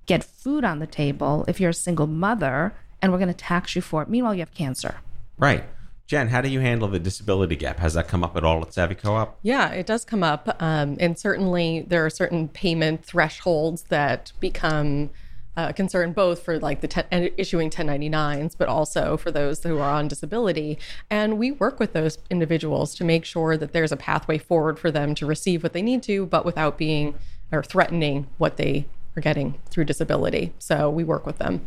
get 0.06 0.24
food 0.24 0.64
on 0.64 0.78
the 0.78 0.86
table 0.86 1.44
if 1.48 1.60
you're 1.60 1.70
a 1.70 1.74
single 1.74 2.06
mother, 2.06 2.72
and 3.02 3.12
we're 3.12 3.18
going 3.18 3.28
to 3.28 3.34
tax 3.34 3.76
you 3.76 3.82
for 3.82 4.02
it. 4.02 4.08
Meanwhile, 4.08 4.34
you 4.34 4.40
have 4.40 4.54
cancer. 4.54 4.96
Right. 5.36 5.64
Jen, 6.06 6.28
how 6.28 6.40
do 6.40 6.48
you 6.48 6.60
handle 6.60 6.86
the 6.86 7.00
disability 7.00 7.56
gap? 7.56 7.80
Has 7.80 7.94
that 7.94 8.06
come 8.06 8.22
up 8.22 8.36
at 8.36 8.44
all 8.44 8.62
at 8.62 8.72
Savvy 8.72 8.94
Co-op? 8.94 9.40
Yeah, 9.42 9.70
it 9.70 9.86
does 9.86 10.04
come 10.04 10.22
up. 10.22 10.56
Um, 10.62 10.96
and 11.00 11.18
certainly 11.18 11.84
there 11.88 12.06
are 12.06 12.10
certain 12.10 12.46
payment 12.46 13.04
thresholds 13.04 13.82
that 13.88 14.32
become 14.38 15.10
a 15.56 15.72
concern 15.72 16.12
both 16.12 16.42
for 16.42 16.58
like 16.58 16.80
the 16.80 16.88
ten, 16.88 17.30
issuing 17.36 17.70
1099s, 17.70 18.56
but 18.56 18.68
also 18.68 19.16
for 19.16 19.30
those 19.30 19.62
who 19.62 19.78
are 19.78 19.90
on 19.90 20.08
disability. 20.08 20.78
And 21.10 21.38
we 21.38 21.52
work 21.52 21.80
with 21.80 21.92
those 21.92 22.18
individuals 22.30 22.94
to 22.96 23.04
make 23.04 23.24
sure 23.24 23.56
that 23.56 23.72
there's 23.72 23.92
a 23.92 23.96
pathway 23.96 24.38
forward 24.38 24.78
for 24.78 24.90
them 24.90 25.14
to 25.16 25.26
receive 25.26 25.62
what 25.62 25.72
they 25.72 25.82
need 25.82 26.02
to, 26.04 26.26
but 26.26 26.44
without 26.44 26.78
being 26.78 27.14
or 27.52 27.62
threatening 27.62 28.26
what 28.38 28.56
they 28.56 28.86
are 29.16 29.20
getting 29.20 29.58
through 29.70 29.84
disability. 29.84 30.52
So 30.58 30.90
we 30.90 31.04
work 31.04 31.26
with 31.26 31.38
them. 31.38 31.66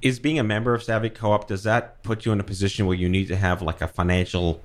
Is 0.00 0.20
being 0.20 0.38
a 0.38 0.44
member 0.44 0.74
of 0.74 0.82
Savvy 0.82 1.10
Co-op 1.10 1.48
does 1.48 1.64
that 1.64 2.02
put 2.04 2.24
you 2.24 2.32
in 2.32 2.38
a 2.38 2.44
position 2.44 2.86
where 2.86 2.96
you 2.96 3.08
need 3.08 3.26
to 3.28 3.36
have 3.36 3.60
like 3.60 3.80
a 3.80 3.88
financial 3.88 4.62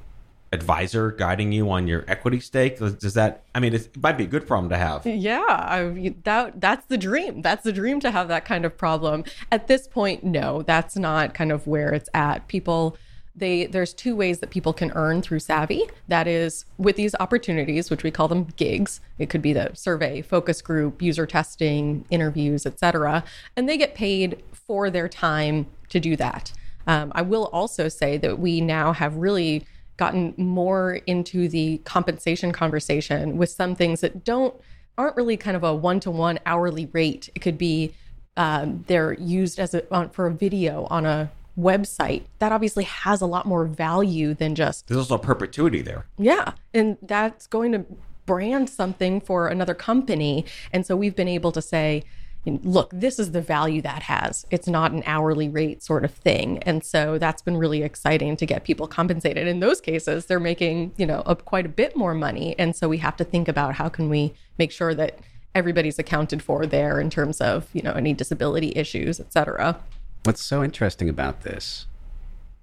advisor 0.53 1.11
guiding 1.11 1.51
you 1.51 1.69
on 1.71 1.87
your 1.87 2.05
equity 2.07 2.39
stake? 2.39 2.77
Does 2.77 3.13
that? 3.15 3.43
I 3.55 3.59
mean, 3.59 3.73
it 3.73 3.89
might 4.01 4.17
be 4.17 4.23
a 4.23 4.27
good 4.27 4.47
problem 4.47 4.69
to 4.69 4.77
have. 4.77 5.05
Yeah, 5.05 5.43
I, 5.47 6.15
that 6.23 6.61
that's 6.61 6.85
the 6.85 6.97
dream. 6.97 7.41
That's 7.41 7.63
the 7.63 7.73
dream 7.73 7.99
to 8.01 8.11
have 8.11 8.27
that 8.27 8.45
kind 8.45 8.65
of 8.65 8.77
problem. 8.77 9.23
At 9.51 9.67
this 9.67 9.87
point, 9.87 10.23
no, 10.23 10.61
that's 10.61 10.95
not 10.95 11.33
kind 11.33 11.51
of 11.51 11.67
where 11.67 11.93
it's 11.93 12.09
at. 12.13 12.47
People 12.47 12.95
they 13.35 13.65
there's 13.65 13.93
two 13.93 14.15
ways 14.15 14.39
that 14.39 14.51
people 14.51 14.73
can 14.73 14.91
earn 14.93 15.21
through 15.21 15.39
Savvy. 15.39 15.89
That 16.07 16.27
is 16.27 16.65
with 16.77 16.95
these 16.95 17.15
opportunities, 17.19 17.89
which 17.89 18.03
we 18.03 18.11
call 18.11 18.27
them 18.27 18.47
gigs. 18.55 19.01
It 19.17 19.29
could 19.29 19.41
be 19.41 19.53
the 19.53 19.71
survey, 19.73 20.21
focus 20.21 20.61
group, 20.61 21.01
user 21.01 21.25
testing, 21.25 22.05
interviews, 22.11 22.65
etc. 22.65 23.23
And 23.55 23.67
they 23.67 23.77
get 23.77 23.95
paid 23.95 24.43
for 24.51 24.89
their 24.89 25.09
time 25.09 25.67
to 25.89 25.99
do 25.99 26.15
that. 26.17 26.53
Um, 26.85 27.11
I 27.15 27.21
will 27.21 27.45
also 27.45 27.87
say 27.87 28.17
that 28.17 28.39
we 28.39 28.61
now 28.61 28.93
have 28.93 29.15
really 29.15 29.65
gotten 30.03 30.33
more 30.37 30.95
into 31.07 31.47
the 31.47 31.77
compensation 31.85 32.51
conversation 32.51 33.37
with 33.37 33.49
some 33.49 33.73
things 33.73 34.01
that 34.01 34.13
don't 34.25 34.53
aren't 34.97 35.15
really 35.15 35.37
kind 35.37 35.55
of 35.55 35.63
a 35.63 35.73
one-to-one 35.73 36.37
hourly 36.45 36.85
rate. 36.87 37.29
It 37.35 37.39
could 37.39 37.57
be 37.57 37.93
um, 38.35 38.83
they're 38.87 39.13
used 39.13 39.59
as 39.59 39.73
a 39.73 39.81
on, 39.97 40.09
for 40.09 40.27
a 40.27 40.33
video 40.45 40.73
on 40.89 41.05
a 41.05 41.31
website. 41.57 42.23
That 42.39 42.51
obviously 42.51 42.83
has 42.83 43.21
a 43.21 43.25
lot 43.25 43.45
more 43.45 43.65
value 43.65 44.33
than 44.33 44.55
just 44.55 44.87
There's 44.87 44.99
also 45.05 45.17
perpetuity 45.17 45.81
there. 45.81 46.05
yeah 46.17 46.53
and 46.73 46.97
that's 47.01 47.47
going 47.47 47.71
to 47.71 47.85
brand 48.25 48.69
something 48.69 49.21
for 49.21 49.47
another 49.47 49.73
company. 49.73 50.45
And 50.73 50.85
so 50.85 50.95
we've 50.95 51.15
been 51.15 51.27
able 51.39 51.51
to 51.53 51.61
say 51.61 52.03
look 52.45 52.89
this 52.91 53.19
is 53.19 53.31
the 53.31 53.41
value 53.41 53.81
that 53.81 54.03
has. 54.03 54.45
It's 54.51 54.67
not 54.67 54.91
an 54.91 55.03
hourly 55.05 55.47
rate 55.47 55.81
sort 55.81 56.03
of 56.03 56.11
thing. 56.11 56.57
And 56.63 56.83
so 56.83 57.17
that's 57.17 57.41
been 57.41 57.57
really 57.57 57.83
exciting 57.83 58.35
to 58.37 58.45
get 58.45 58.63
people 58.63 58.87
compensated. 58.87 59.47
In 59.47 59.59
those 59.59 59.79
cases 59.79 60.25
they're 60.25 60.39
making 60.39 60.93
you 60.97 61.05
know 61.05 61.23
a, 61.25 61.35
quite 61.35 61.65
a 61.65 61.69
bit 61.69 61.95
more 61.95 62.13
money. 62.13 62.55
And 62.59 62.75
so 62.75 62.89
we 62.89 62.97
have 62.97 63.15
to 63.17 63.23
think 63.23 63.47
about 63.47 63.75
how 63.75 63.89
can 63.89 64.09
we 64.09 64.33
make 64.57 64.71
sure 64.71 64.93
that 64.93 65.19
everybody's 65.55 65.99
accounted 65.99 66.41
for 66.41 66.65
there 66.65 66.99
in 66.99 67.09
terms 67.09 67.39
of 67.39 67.69
you 67.73 67.81
know 67.81 67.93
any 67.93 68.13
disability 68.13 68.73
issues 68.75 69.19
et 69.19 69.31
cetera. 69.31 69.79
What's 70.23 70.43
so 70.43 70.63
interesting 70.63 71.09
about 71.09 71.41
this 71.41 71.87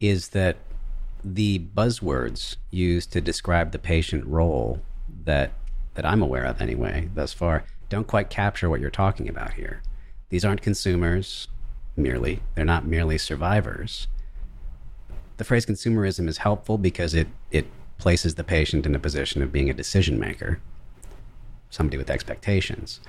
is 0.01 0.29
that 0.31 0.57
the 1.23 1.59
buzzwords 1.59 2.57
used 2.71 3.12
to 3.12 3.21
describe 3.21 3.73
the 3.73 3.79
patient 3.79 4.27
role 4.27 4.81
that 5.25 5.53
that 5.95 6.05
I'm 6.05 6.23
aware 6.23 6.45
of 6.45 6.61
anyway 6.61 7.09
thus 7.14 7.33
far 7.33 7.64
don't 7.90 8.07
quite 8.07 8.31
capture 8.31 8.70
what 8.70 8.81
you're 8.81 8.88
talking 8.88 9.29
about 9.29 9.55
here. 9.55 9.83
These 10.31 10.44
aren't 10.44 10.62
consumers 10.62 11.48
merely. 11.96 12.40
They're 12.55 12.64
not 12.64 12.87
merely 12.87 13.18
survivors. 13.18 14.07
The 15.37 15.44
phrase 15.44 15.66
consumerism 15.66 16.29
is 16.29 16.38
helpful 16.38 16.79
because 16.79 17.12
it 17.14 17.29
it 17.50 17.66
places 17.98 18.37
the 18.37 18.44
patient 18.44 18.87
in 18.87 18.94
a 18.94 18.98
position 18.98 19.42
of 19.42 19.53
being 19.53 19.68
a 19.68 19.74
decision 19.74 20.18
maker, 20.18 20.61
somebody 21.68 21.98
with 21.98 22.09
expectations. 22.09 23.00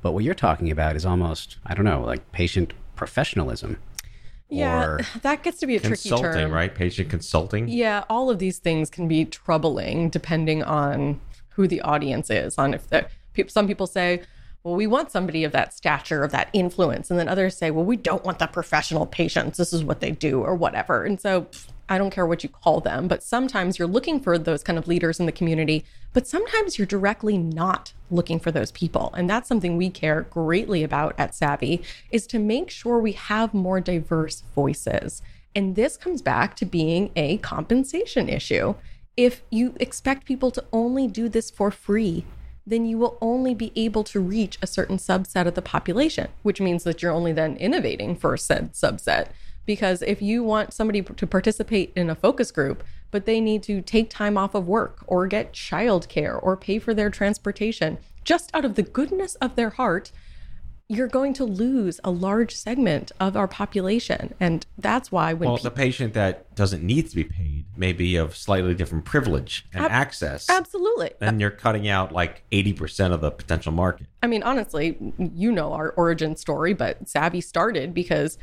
But 0.00 0.12
what 0.12 0.24
you're 0.24 0.34
talking 0.34 0.70
about 0.70 0.96
is 0.96 1.04
almost, 1.04 1.58
I 1.66 1.74
don't 1.74 1.84
know, 1.84 2.02
like 2.02 2.32
patient 2.32 2.72
professionalism. 2.96 3.76
yeah 4.48 4.98
that 5.22 5.42
gets 5.42 5.58
to 5.58 5.66
be 5.66 5.76
a 5.76 5.80
tricky 5.80 6.08
Consulting, 6.08 6.32
term 6.32 6.52
right? 6.52 6.74
Patient 6.74 7.10
consulting. 7.10 7.68
Yeah, 7.68 8.04
all 8.08 8.30
of 8.30 8.38
these 8.38 8.58
things 8.58 8.88
can 8.88 9.08
be 9.08 9.24
troubling 9.24 10.08
depending 10.08 10.62
on 10.62 11.20
who 11.50 11.66
the 11.66 11.80
audience 11.80 12.30
is. 12.30 12.56
On 12.56 12.72
if 12.72 12.86
the 12.88 13.08
some 13.48 13.66
people 13.66 13.86
say, 13.86 14.22
"Well, 14.64 14.74
we 14.74 14.86
want 14.86 15.10
somebody 15.10 15.44
of 15.44 15.52
that 15.52 15.72
stature, 15.72 16.24
of 16.24 16.32
that 16.32 16.48
influence," 16.52 17.10
and 17.10 17.18
then 17.18 17.28
others 17.28 17.56
say, 17.56 17.70
"Well, 17.70 17.84
we 17.84 17.96
don't 17.96 18.24
want 18.24 18.38
the 18.38 18.46
professional 18.46 19.06
patients. 19.06 19.58
This 19.58 19.72
is 19.72 19.84
what 19.84 20.00
they 20.00 20.10
do, 20.10 20.40
or 20.40 20.54
whatever." 20.54 21.04
And 21.04 21.20
so, 21.20 21.46
I 21.88 21.96
don't 21.96 22.10
care 22.10 22.26
what 22.26 22.42
you 22.42 22.50
call 22.50 22.80
them, 22.80 23.08
but 23.08 23.22
sometimes 23.22 23.78
you're 23.78 23.88
looking 23.88 24.20
for 24.20 24.36
those 24.36 24.62
kind 24.62 24.78
of 24.78 24.88
leaders 24.88 25.18
in 25.18 25.26
the 25.26 25.32
community, 25.32 25.84
but 26.12 26.26
sometimes 26.26 26.76
you're 26.76 26.86
directly 26.86 27.38
not 27.38 27.94
looking 28.10 28.38
for 28.38 28.50
those 28.50 28.70
people, 28.72 29.14
and 29.16 29.28
that's 29.28 29.48
something 29.48 29.76
we 29.76 29.88
care 29.88 30.22
greatly 30.22 30.82
about 30.82 31.14
at 31.16 31.34
Savvy 31.34 31.82
is 32.10 32.26
to 32.26 32.38
make 32.38 32.68
sure 32.68 32.98
we 32.98 33.12
have 33.12 33.54
more 33.54 33.80
diverse 33.80 34.42
voices. 34.54 35.22
And 35.54 35.76
this 35.76 35.96
comes 35.96 36.20
back 36.20 36.56
to 36.56 36.66
being 36.66 37.10
a 37.16 37.38
compensation 37.38 38.28
issue. 38.28 38.74
If 39.16 39.42
you 39.50 39.74
expect 39.80 40.26
people 40.26 40.50
to 40.52 40.64
only 40.72 41.08
do 41.08 41.28
this 41.28 41.50
for 41.50 41.70
free, 41.70 42.24
then 42.68 42.84
you 42.84 42.98
will 42.98 43.16
only 43.20 43.54
be 43.54 43.72
able 43.76 44.04
to 44.04 44.20
reach 44.20 44.58
a 44.60 44.66
certain 44.66 44.98
subset 44.98 45.46
of 45.46 45.54
the 45.54 45.62
population, 45.62 46.28
which 46.42 46.60
means 46.60 46.84
that 46.84 47.02
you're 47.02 47.12
only 47.12 47.32
then 47.32 47.56
innovating 47.56 48.14
for 48.14 48.36
said 48.36 48.72
subset. 48.72 49.28
Because 49.64 50.02
if 50.02 50.22
you 50.22 50.42
want 50.42 50.72
somebody 50.72 51.02
to 51.02 51.26
participate 51.26 51.92
in 51.94 52.08
a 52.08 52.14
focus 52.14 52.50
group, 52.50 52.82
but 53.10 53.26
they 53.26 53.40
need 53.40 53.62
to 53.64 53.80
take 53.80 54.10
time 54.10 54.36
off 54.36 54.54
of 54.54 54.66
work 54.66 55.04
or 55.06 55.26
get 55.26 55.52
childcare 55.52 56.38
or 56.42 56.56
pay 56.56 56.78
for 56.78 56.94
their 56.94 57.10
transportation 57.10 57.98
just 58.24 58.50
out 58.54 58.64
of 58.64 58.74
the 58.74 58.82
goodness 58.82 59.34
of 59.36 59.56
their 59.56 59.70
heart, 59.70 60.12
you're 60.90 61.06
going 61.08 61.34
to 61.34 61.44
lose 61.44 62.00
a 62.02 62.10
large 62.10 62.54
segment 62.56 63.12
of 63.20 63.36
our 63.36 63.46
population. 63.46 64.34
And 64.40 64.64
that's 64.78 65.12
why 65.12 65.34
when 65.34 65.48
Well, 65.48 65.58
pe- 65.58 65.64
the 65.64 65.70
patient 65.70 66.14
that 66.14 66.54
doesn't 66.54 66.82
need 66.82 67.10
to 67.10 67.14
be 67.14 67.24
paid 67.24 67.66
may 67.76 67.92
be 67.92 68.16
of 68.16 68.34
slightly 68.34 68.74
different 68.74 69.04
privilege 69.04 69.66
and 69.74 69.84
Ab- 69.84 69.90
access. 69.90 70.48
absolutely. 70.48 71.10
And 71.20 71.42
you're 71.42 71.50
cutting 71.50 71.88
out 71.88 72.10
like 72.12 72.42
80% 72.50 73.12
of 73.12 73.20
the 73.20 73.30
potential 73.30 73.70
market. 73.70 74.06
I 74.22 74.28
mean, 74.28 74.42
honestly, 74.42 74.96
you 75.18 75.52
know 75.52 75.74
our 75.74 75.90
origin 75.90 76.36
story, 76.36 76.72
but 76.72 77.06
Savvy 77.06 77.42
started 77.42 77.92
because 77.92 78.38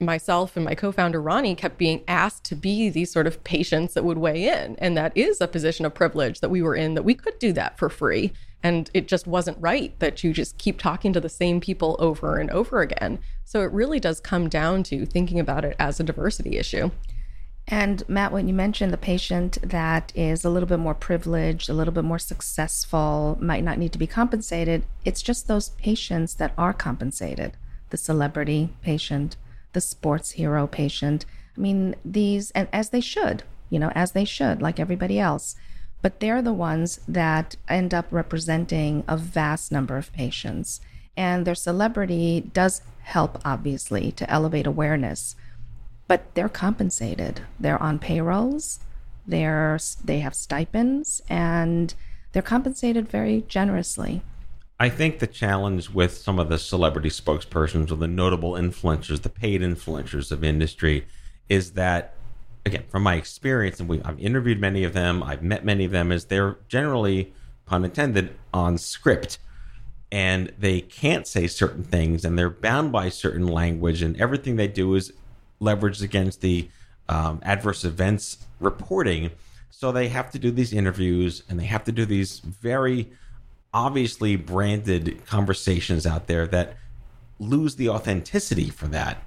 myself 0.00 0.56
and 0.56 0.64
my 0.64 0.74
co-founder 0.74 1.20
Ronnie 1.20 1.54
kept 1.54 1.76
being 1.76 2.02
asked 2.08 2.44
to 2.44 2.54
be 2.54 2.88
these 2.88 3.12
sort 3.12 3.26
of 3.26 3.44
patients 3.44 3.92
that 3.92 4.04
would 4.04 4.16
weigh 4.16 4.48
in, 4.48 4.74
and 4.76 4.96
that 4.96 5.14
is 5.14 5.42
a 5.42 5.46
position 5.46 5.84
of 5.84 5.92
privilege 5.92 6.40
that 6.40 6.48
we 6.48 6.62
were 6.62 6.74
in 6.74 6.94
that 6.94 7.02
we 7.02 7.12
could 7.12 7.38
do 7.38 7.52
that 7.52 7.78
for 7.78 7.90
free. 7.90 8.32
And 8.62 8.90
it 8.92 9.08
just 9.08 9.26
wasn't 9.26 9.56
right 9.60 9.98
that 10.00 10.22
you 10.22 10.32
just 10.32 10.58
keep 10.58 10.78
talking 10.78 11.12
to 11.12 11.20
the 11.20 11.28
same 11.28 11.60
people 11.60 11.96
over 11.98 12.38
and 12.38 12.50
over 12.50 12.80
again. 12.80 13.18
So 13.44 13.62
it 13.62 13.72
really 13.72 13.98
does 13.98 14.20
come 14.20 14.48
down 14.48 14.82
to 14.84 15.06
thinking 15.06 15.40
about 15.40 15.64
it 15.64 15.76
as 15.78 15.98
a 15.98 16.04
diversity 16.04 16.58
issue. 16.58 16.90
And 17.68 18.02
Matt, 18.08 18.32
when 18.32 18.48
you 18.48 18.54
mentioned 18.54 18.92
the 18.92 18.98
patient 18.98 19.58
that 19.62 20.12
is 20.16 20.44
a 20.44 20.50
little 20.50 20.68
bit 20.68 20.80
more 20.80 20.94
privileged, 20.94 21.68
a 21.68 21.72
little 21.72 21.94
bit 21.94 22.04
more 22.04 22.18
successful, 22.18 23.38
might 23.40 23.62
not 23.62 23.78
need 23.78 23.92
to 23.92 23.98
be 23.98 24.08
compensated, 24.08 24.84
it's 25.04 25.22
just 25.22 25.46
those 25.46 25.70
patients 25.70 26.34
that 26.34 26.52
are 26.58 26.72
compensated 26.72 27.56
the 27.90 27.96
celebrity 27.96 28.70
patient, 28.82 29.36
the 29.72 29.80
sports 29.80 30.32
hero 30.32 30.66
patient. 30.66 31.26
I 31.56 31.60
mean, 31.60 31.96
these, 32.04 32.52
and 32.52 32.68
as 32.72 32.90
they 32.90 33.00
should, 33.00 33.42
you 33.68 33.80
know, 33.80 33.90
as 33.96 34.12
they 34.12 34.24
should, 34.24 34.62
like 34.62 34.78
everybody 34.78 35.18
else. 35.18 35.56
But 36.02 36.20
they're 36.20 36.42
the 36.42 36.52
ones 36.52 37.00
that 37.06 37.56
end 37.68 37.92
up 37.92 38.06
representing 38.10 39.04
a 39.06 39.16
vast 39.16 39.70
number 39.70 39.96
of 39.96 40.12
patients. 40.12 40.80
And 41.16 41.46
their 41.46 41.54
celebrity 41.54 42.50
does 42.52 42.82
help, 43.02 43.40
obviously, 43.44 44.12
to 44.12 44.30
elevate 44.30 44.66
awareness 44.66 45.36
but 46.10 46.34
they're 46.34 46.48
compensated. 46.48 47.42
They're 47.60 47.80
on 47.80 48.00
payrolls. 48.00 48.80
They're 49.28 49.78
they 50.04 50.18
have 50.18 50.34
stipends 50.34 51.22
and 51.28 51.94
they're 52.32 52.42
compensated 52.42 53.08
very 53.08 53.44
generously. 53.46 54.22
I 54.80 54.88
think 54.88 55.20
the 55.20 55.28
challenge 55.28 55.88
with 55.88 56.16
some 56.16 56.40
of 56.40 56.48
the 56.48 56.58
celebrity 56.58 57.10
spokespersons 57.10 57.92
or 57.92 57.94
the 57.94 58.08
notable 58.08 58.54
influencers, 58.54 59.22
the 59.22 59.28
paid 59.28 59.60
influencers 59.60 60.32
of 60.32 60.42
industry, 60.42 61.06
is 61.48 61.72
that, 61.74 62.16
again, 62.66 62.84
from 62.88 63.02
my 63.02 63.14
experience, 63.14 63.80
and 63.80 63.88
we, 63.88 64.02
I've 64.02 64.18
interviewed 64.20 64.60
many 64.60 64.84
of 64.84 64.92
them, 64.92 65.22
I've 65.22 65.42
met 65.42 65.64
many 65.64 65.84
of 65.84 65.92
them, 65.92 66.12
is 66.12 66.26
they're 66.26 66.58
generally, 66.68 67.32
pun 67.66 67.84
intended, 67.84 68.34
on 68.52 68.78
script. 68.78 69.38
And 70.12 70.52
they 70.58 70.80
can't 70.80 71.26
say 71.26 71.46
certain 71.46 71.84
things, 71.84 72.24
and 72.24 72.38
they're 72.38 72.50
bound 72.50 72.90
by 72.90 73.08
certain 73.10 73.46
language, 73.46 74.02
and 74.02 74.20
everything 74.20 74.56
they 74.56 74.66
do 74.68 74.94
is 74.94 75.12
leveraged 75.60 76.02
against 76.02 76.40
the 76.40 76.68
um, 77.08 77.40
adverse 77.42 77.84
events 77.84 78.46
reporting. 78.58 79.30
So 79.70 79.92
they 79.92 80.08
have 80.08 80.30
to 80.32 80.38
do 80.38 80.50
these 80.50 80.72
interviews, 80.72 81.44
and 81.48 81.60
they 81.60 81.66
have 81.66 81.84
to 81.84 81.92
do 81.92 82.04
these 82.04 82.40
very 82.40 83.10
obviously 83.72 84.34
branded 84.34 85.24
conversations 85.26 86.06
out 86.06 86.26
there 86.26 86.46
that 86.48 86.76
lose 87.38 87.76
the 87.76 87.88
authenticity 87.88 88.68
for 88.68 88.86
that. 88.88 89.22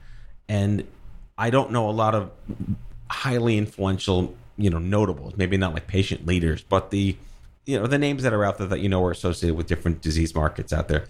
And 0.49 0.85
I 1.37 1.49
don't 1.49 1.71
know 1.71 1.89
a 1.89 1.91
lot 1.91 2.13
of 2.13 2.29
highly 3.13 3.57
influential, 3.57 4.35
you 4.57 4.69
know, 4.69 4.79
notables, 4.79 5.37
maybe 5.37 5.55
not 5.55 5.73
like 5.73 5.87
patient 5.87 6.25
leaders, 6.25 6.63
but 6.63 6.89
the 6.89 7.15
you 7.65 7.79
know, 7.79 7.87
the 7.87 7.97
names 7.97 8.23
that 8.23 8.33
are 8.33 8.43
out 8.43 8.57
there 8.57 8.67
that 8.67 8.81
you 8.81 8.89
know 8.89 9.03
are 9.05 9.11
associated 9.11 9.55
with 9.55 9.67
different 9.67 10.01
disease 10.01 10.35
markets 10.35 10.73
out 10.73 10.89
there. 10.89 11.05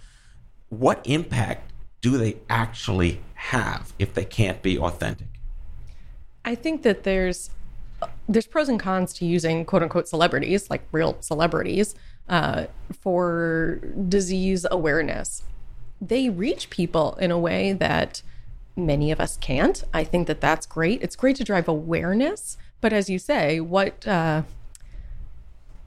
What 0.70 1.02
impact 1.06 1.72
do 2.02 2.18
they 2.18 2.38
actually 2.50 3.22
have 3.34 3.94
if 3.98 4.13
they 4.13 4.26
can't 4.26 4.62
be 4.62 4.78
authentic? 4.78 5.28
I 6.46 6.54
think 6.54 6.84
that 6.84 7.04
there's 7.04 7.50
there's 8.28 8.46
pros 8.46 8.70
and 8.70 8.80
cons 8.80 9.13
to 9.16 9.26
using 9.26 9.66
quote 9.66 9.82
unquote 9.82 10.08
celebrities, 10.08 10.70
like 10.70 10.84
real 10.92 11.18
celebrities, 11.22 11.96
uh, 12.30 12.66
for 13.02 13.80
disease 14.10 14.66
awareness. 14.70 15.44
They 16.02 16.30
reach 16.30 16.70
people 16.70 17.16
in 17.16 17.32
a 17.32 17.39
way 17.39 17.74
that 17.74 18.22
many 18.75 19.12
of 19.12 19.19
us 19.19 19.38
can't. 19.38 19.83
I 19.93 20.03
think 20.03 20.27
that 20.27 20.41
that's 20.41 20.65
great. 20.65 21.01
It's 21.01 21.15
great 21.15 21.36
to 21.38 21.43
drive 21.43 21.67
awareness, 21.67 22.57
but 22.81 22.93
as 22.93 23.09
you 23.09 23.19
say, 23.19 23.59
what 23.59 24.07
uh, 24.07 24.43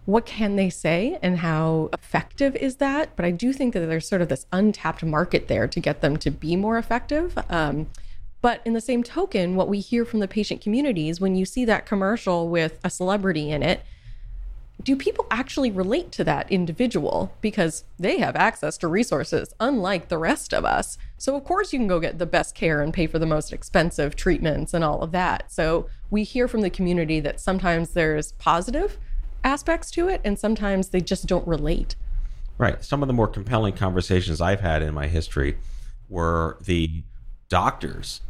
what 0.07 0.25
can 0.25 0.55
they 0.55 0.70
say 0.70 1.18
and 1.20 1.38
how 1.38 1.90
effective 1.92 2.55
is 2.57 2.77
that? 2.77 3.14
But 3.16 3.25
I 3.25 3.33
do 3.33 3.53
think 3.53 3.75
that 3.75 3.81
there's 3.81 4.09
sort 4.09 4.22
of 4.22 4.29
this 4.29 4.46
untapped 4.53 5.03
market 5.03 5.49
there 5.49 5.66
to 5.66 5.81
get 5.81 6.01
them 6.01 6.16
to 6.18 6.31
be 6.31 6.55
more 6.55 6.79
effective. 6.79 7.37
Um, 7.51 7.88
but 8.40 8.61
in 8.64 8.72
the 8.72 8.81
same 8.81 9.03
token, 9.03 9.57
what 9.57 9.68
we 9.68 9.81
hear 9.81 10.05
from 10.05 10.20
the 10.20 10.29
patient 10.29 10.61
communities 10.61 11.20
when 11.20 11.35
you 11.35 11.44
see 11.44 11.64
that 11.64 11.87
commercial 11.87 12.49
with 12.49 12.79
a 12.85 12.90
celebrity 12.90 13.51
in 13.51 13.64
it, 13.64 13.83
do 14.87 14.94
people 14.94 15.27
actually 15.33 15.72
relate 15.72 16.12
to 16.12 16.22
that 16.22 16.49
individual? 16.49 17.33
Because 17.40 17.83
they 17.99 18.18
have 18.18 18.37
access 18.37 18.79
to 18.79 18.87
resources, 18.87 19.53
unlike 19.59 20.07
the 20.07 20.16
rest 20.16 20.55
of 20.55 20.64
us. 20.64 20.96
So, 21.18 21.35
of 21.35 21.42
course, 21.42 21.72
you 21.72 21.81
can 21.81 21.88
go 21.88 21.99
get 21.99 22.20
the 22.20 22.25
best 22.25 22.55
care 22.55 22.81
and 22.81 22.94
pay 22.94 23.09
for 23.09 23.18
the 23.18 23.27
most 23.27 23.53
expensive 23.53 24.14
treatments 24.14 24.72
and 24.72 24.85
all 24.85 25.03
of 25.03 25.11
that. 25.11 25.51
So, 25.51 25.88
we 26.09 26.22
hear 26.22 26.46
from 26.46 26.61
the 26.61 26.70
community 26.70 27.18
that 27.18 27.40
sometimes 27.40 27.90
there's 27.90 28.31
positive 28.33 28.96
aspects 29.42 29.90
to 29.90 30.09
it, 30.09 30.20
and 30.25 30.38
sometimes 30.38 30.90
they 30.90 31.01
just 31.01 31.27
don't 31.27 31.46
relate. 31.49 31.96
Right. 32.57 32.85
Some 32.85 33.03
of 33.03 33.09
the 33.09 33.12
more 33.12 33.27
compelling 33.27 33.75
conversations 33.75 34.40
I've 34.40 34.61
had 34.61 34.83
in 34.83 34.94
my 34.94 35.09
history 35.09 35.59
were 36.09 36.59
the 36.61 37.03
doctors, 37.49 38.20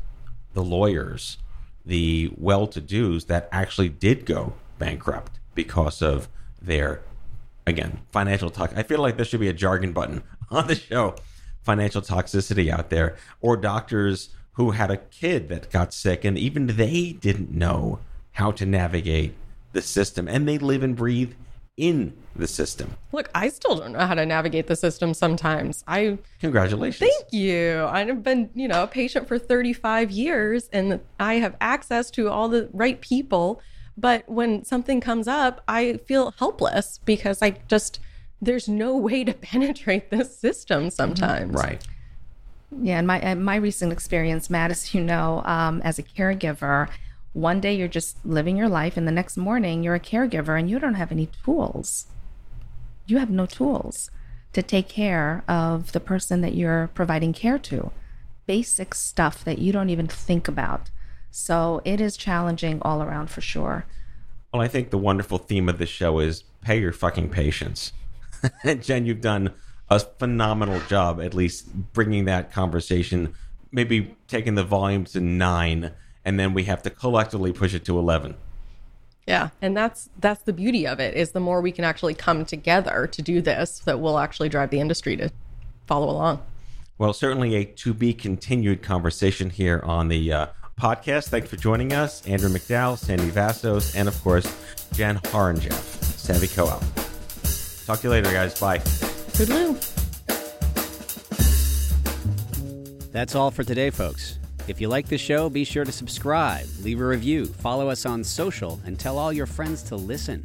the 0.54 0.64
lawyers, 0.64 1.36
the 1.84 2.32
well 2.34 2.66
to 2.68 2.80
dos 2.80 3.26
that 3.26 3.46
actually 3.52 3.90
did 3.90 4.24
go 4.24 4.54
bankrupt 4.78 5.38
because 5.54 6.00
of 6.00 6.30
their, 6.60 7.02
again, 7.66 8.00
financial 8.10 8.50
talk. 8.50 8.72
I 8.76 8.82
feel 8.82 9.00
like 9.00 9.16
there 9.16 9.24
should 9.24 9.40
be 9.40 9.48
a 9.48 9.52
jargon 9.52 9.92
button 9.92 10.22
on 10.50 10.66
the 10.66 10.74
show 10.74 11.16
financial 11.66 12.00
toxicity 12.00 12.70
out 12.70 12.90
there, 12.90 13.16
or 13.40 13.56
doctors 13.56 14.30
who 14.52 14.70
had 14.70 14.90
a 14.90 14.96
kid 14.96 15.48
that 15.48 15.70
got 15.70 15.92
sick 15.92 16.24
and 16.24 16.38
even 16.38 16.68
they 16.68 17.12
didn't 17.12 17.50
know 17.50 17.98
how 18.32 18.52
to 18.52 18.64
navigate 18.64 19.34
the 19.72 19.82
system 19.82 20.28
and 20.28 20.48
they 20.48 20.56
live 20.56 20.82
and 20.82 20.96
breathe 20.96 21.34
in 21.76 22.16
the 22.34 22.46
system. 22.46 22.96
Look, 23.12 23.28
I 23.34 23.48
still 23.48 23.76
don't 23.76 23.92
know 23.92 24.06
how 24.06 24.14
to 24.14 24.24
navigate 24.24 24.66
the 24.66 24.76
system 24.76 25.12
sometimes. 25.12 25.84
I 25.86 26.18
Congratulations. 26.40 27.10
Thank 27.10 27.32
you. 27.32 27.84
I've 27.84 28.22
been, 28.22 28.48
you 28.54 28.68
know, 28.68 28.84
a 28.84 28.86
patient 28.86 29.28
for 29.28 29.38
35 29.38 30.10
years 30.10 30.70
and 30.72 31.00
I 31.20 31.34
have 31.34 31.56
access 31.60 32.10
to 32.12 32.30
all 32.30 32.48
the 32.48 32.70
right 32.72 32.98
people. 33.00 33.60
But 33.98 34.28
when 34.28 34.64
something 34.64 35.00
comes 35.00 35.26
up, 35.26 35.62
I 35.66 35.98
feel 36.06 36.35
helpless 36.38 37.00
because 37.04 37.40
I 37.40 37.59
just, 37.68 37.98
there's 38.40 38.68
no 38.68 38.96
way 39.09 39.24
to 39.24 39.32
penetrate 39.32 40.11
this 40.11 40.37
system 40.37 40.90
sometimes. 40.90 41.54
Right. 41.54 41.82
Yeah, 42.82 42.98
and 42.98 43.06
my 43.06 43.20
and 43.20 43.44
my 43.44 43.56
recent 43.56 43.92
experience, 43.92 44.50
Matt, 44.50 44.72
as 44.72 44.92
you 44.92 45.00
know, 45.00 45.42
um, 45.44 45.80
as 45.82 45.98
a 45.98 46.02
caregiver, 46.02 46.88
one 47.32 47.61
day 47.61 47.74
you're 47.74 47.87
just 47.87 48.16
living 48.26 48.56
your 48.56 48.68
life, 48.68 48.96
and 48.96 49.06
the 49.06 49.12
next 49.12 49.37
morning 49.37 49.85
you're 49.85 49.94
a 49.94 50.00
caregiver 50.00 50.59
and 50.59 50.68
you 50.68 50.78
don't 50.78 50.94
have 50.94 51.12
any 51.12 51.28
tools. 51.44 52.06
You 53.06 53.18
have 53.18 53.30
no 53.30 53.46
tools 53.46 54.11
to 54.52 54.62
take 54.62 54.88
care 54.88 55.44
of 55.46 55.92
the 55.92 56.00
person 56.00 56.40
that 56.40 56.54
you're 56.54 56.90
providing 56.94 57.32
care 57.32 57.59
to. 57.59 57.92
Basic 58.46 58.94
stuff 58.94 59.44
that 59.44 59.59
you 59.59 59.72
don't 59.72 59.90
even 59.90 60.09
think 60.09 60.48
about. 60.48 60.90
So 61.38 61.83
it 61.85 62.01
is 62.01 62.16
challenging 62.16 62.81
all 62.81 63.03
around 63.03 63.29
for 63.29 63.42
sure. 63.42 63.85
Well, 64.55 64.62
I 64.62 64.68
think 64.68 64.88
the 64.88 64.96
wonderful 64.96 65.37
theme 65.37 65.68
of 65.68 65.77
this 65.77 65.90
show 65.90 66.18
is 66.18 66.44
pay 66.62 66.81
your 66.81 66.92
fucking 66.92 67.29
patients. 67.29 67.92
and 68.64 68.83
Jen, 68.83 69.05
you've 69.05 69.20
done 69.20 69.53
a 69.90 70.01
phenomenal 70.01 70.81
job, 70.88 71.20
at 71.20 71.35
least 71.35 71.92
bringing 71.92 72.25
that 72.25 72.51
conversation, 72.51 73.35
maybe 73.70 74.16
taking 74.29 74.55
the 74.55 74.64
volume 74.64 75.05
to 75.05 75.20
nine, 75.20 75.92
and 76.25 76.40
then 76.40 76.55
we 76.55 76.64
have 76.64 76.83
to 76.85 76.90
collectively 76.90 77.53
push 77.53 77.75
it 77.75 77.85
to 77.85 77.99
11. 77.99 78.35
Yeah, 79.27 79.51
and 79.61 79.77
that's 79.77 80.09
that's 80.18 80.42
the 80.42 80.55
beauty 80.55 80.87
of 80.87 81.01
it 81.01 81.14
is 81.14 81.33
the 81.33 81.40
more 81.40 81.61
we 81.61 81.70
can 81.70 81.85
actually 81.85 82.14
come 82.14 82.46
together 82.46 83.07
to 83.09 83.20
do 83.20 83.42
this 83.42 83.81
that 83.81 84.01
will 84.01 84.18
actually 84.18 84.49
drive 84.49 84.70
the 84.70 84.81
industry 84.81 85.18
to 85.18 85.31
follow 85.87 86.09
along. 86.09 86.42
Well, 86.96 87.12
certainly 87.12 87.57
a 87.57 87.66
to 87.66 87.92
be 87.92 88.14
continued 88.14 88.83
conversation 88.83 89.51
here 89.51 89.83
on 89.85 90.09
the 90.09 90.33
uh, 90.33 90.46
podcast. 90.80 91.28
Thanks 91.28 91.48
for 91.48 91.56
joining 91.56 91.92
us, 91.92 92.26
Andrew 92.26 92.50
McDowell, 92.50 92.98
Sandy 92.98 93.30
Vassos, 93.30 93.94
and 93.96 94.08
of 94.08 94.22
course, 94.22 94.46
Jen 94.92 95.18
Horonjeff, 95.18 95.72
Savvy 95.72 96.48
Co-op. 96.48 96.82
Talk 97.86 98.00
to 98.00 98.08
you 98.08 98.10
later, 98.10 98.32
guys. 98.32 98.58
Bye. 98.60 98.78
Toodaloo. 98.78 99.92
That's 103.12 103.34
all 103.34 103.50
for 103.50 103.64
today, 103.64 103.90
folks. 103.90 104.38
If 104.68 104.80
you 104.80 104.88
like 104.88 105.08
the 105.08 105.16
show, 105.16 105.48
be 105.48 105.64
sure 105.64 105.84
to 105.84 105.92
subscribe, 105.92 106.66
leave 106.82 107.00
a 107.00 107.06
review, 107.06 107.46
follow 107.46 107.88
us 107.88 108.04
on 108.04 108.24
social, 108.24 108.80
and 108.84 108.98
tell 108.98 109.16
all 109.16 109.32
your 109.32 109.46
friends 109.46 109.82
to 109.84 109.96
listen. 109.96 110.44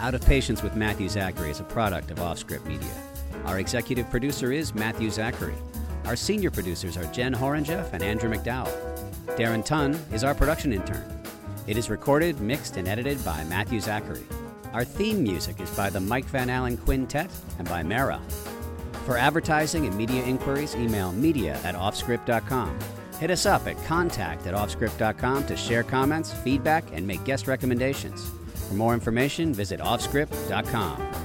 Out 0.00 0.14
of 0.14 0.24
Patients 0.26 0.62
with 0.62 0.74
Matthew 0.74 1.08
Zachary 1.08 1.50
is 1.50 1.60
a 1.60 1.64
product 1.64 2.10
of 2.10 2.18
Offscript 2.18 2.66
Media. 2.66 2.90
Our 3.44 3.60
executive 3.60 4.10
producer 4.10 4.52
is 4.52 4.74
Matthew 4.74 5.10
Zachary. 5.10 5.54
Our 6.04 6.16
senior 6.16 6.50
producers 6.50 6.96
are 6.96 7.04
Jen 7.12 7.34
Horonjeff 7.34 7.92
and 7.92 8.02
Andrew 8.02 8.30
McDowell. 8.30 8.89
Darren 9.36 9.64
Tunn 9.64 9.98
is 10.12 10.24
our 10.24 10.34
production 10.34 10.72
intern. 10.72 11.04
It 11.66 11.76
is 11.76 11.90
recorded, 11.90 12.40
mixed, 12.40 12.76
and 12.76 12.88
edited 12.88 13.24
by 13.24 13.44
Matthew 13.44 13.80
Zachary. 13.80 14.26
Our 14.72 14.84
theme 14.84 15.22
music 15.22 15.60
is 15.60 15.70
by 15.70 15.90
the 15.90 16.00
Mike 16.00 16.26
Van 16.26 16.50
Allen 16.50 16.76
Quintet 16.76 17.30
and 17.58 17.68
by 17.68 17.82
Mara. 17.82 18.20
For 19.04 19.16
advertising 19.16 19.86
and 19.86 19.96
media 19.96 20.24
inquiries, 20.24 20.74
email 20.74 21.12
media 21.12 21.58
at 21.64 21.74
offscript.com. 21.74 22.78
Hit 23.18 23.30
us 23.30 23.46
up 23.46 23.66
at 23.66 23.82
contact 23.84 24.46
at 24.46 24.54
offscript.com 24.54 25.46
to 25.46 25.56
share 25.56 25.82
comments, 25.82 26.32
feedback, 26.32 26.84
and 26.92 27.06
make 27.06 27.22
guest 27.24 27.46
recommendations. 27.46 28.30
For 28.68 28.74
more 28.74 28.94
information, 28.94 29.52
visit 29.52 29.80
offscript.com. 29.80 31.19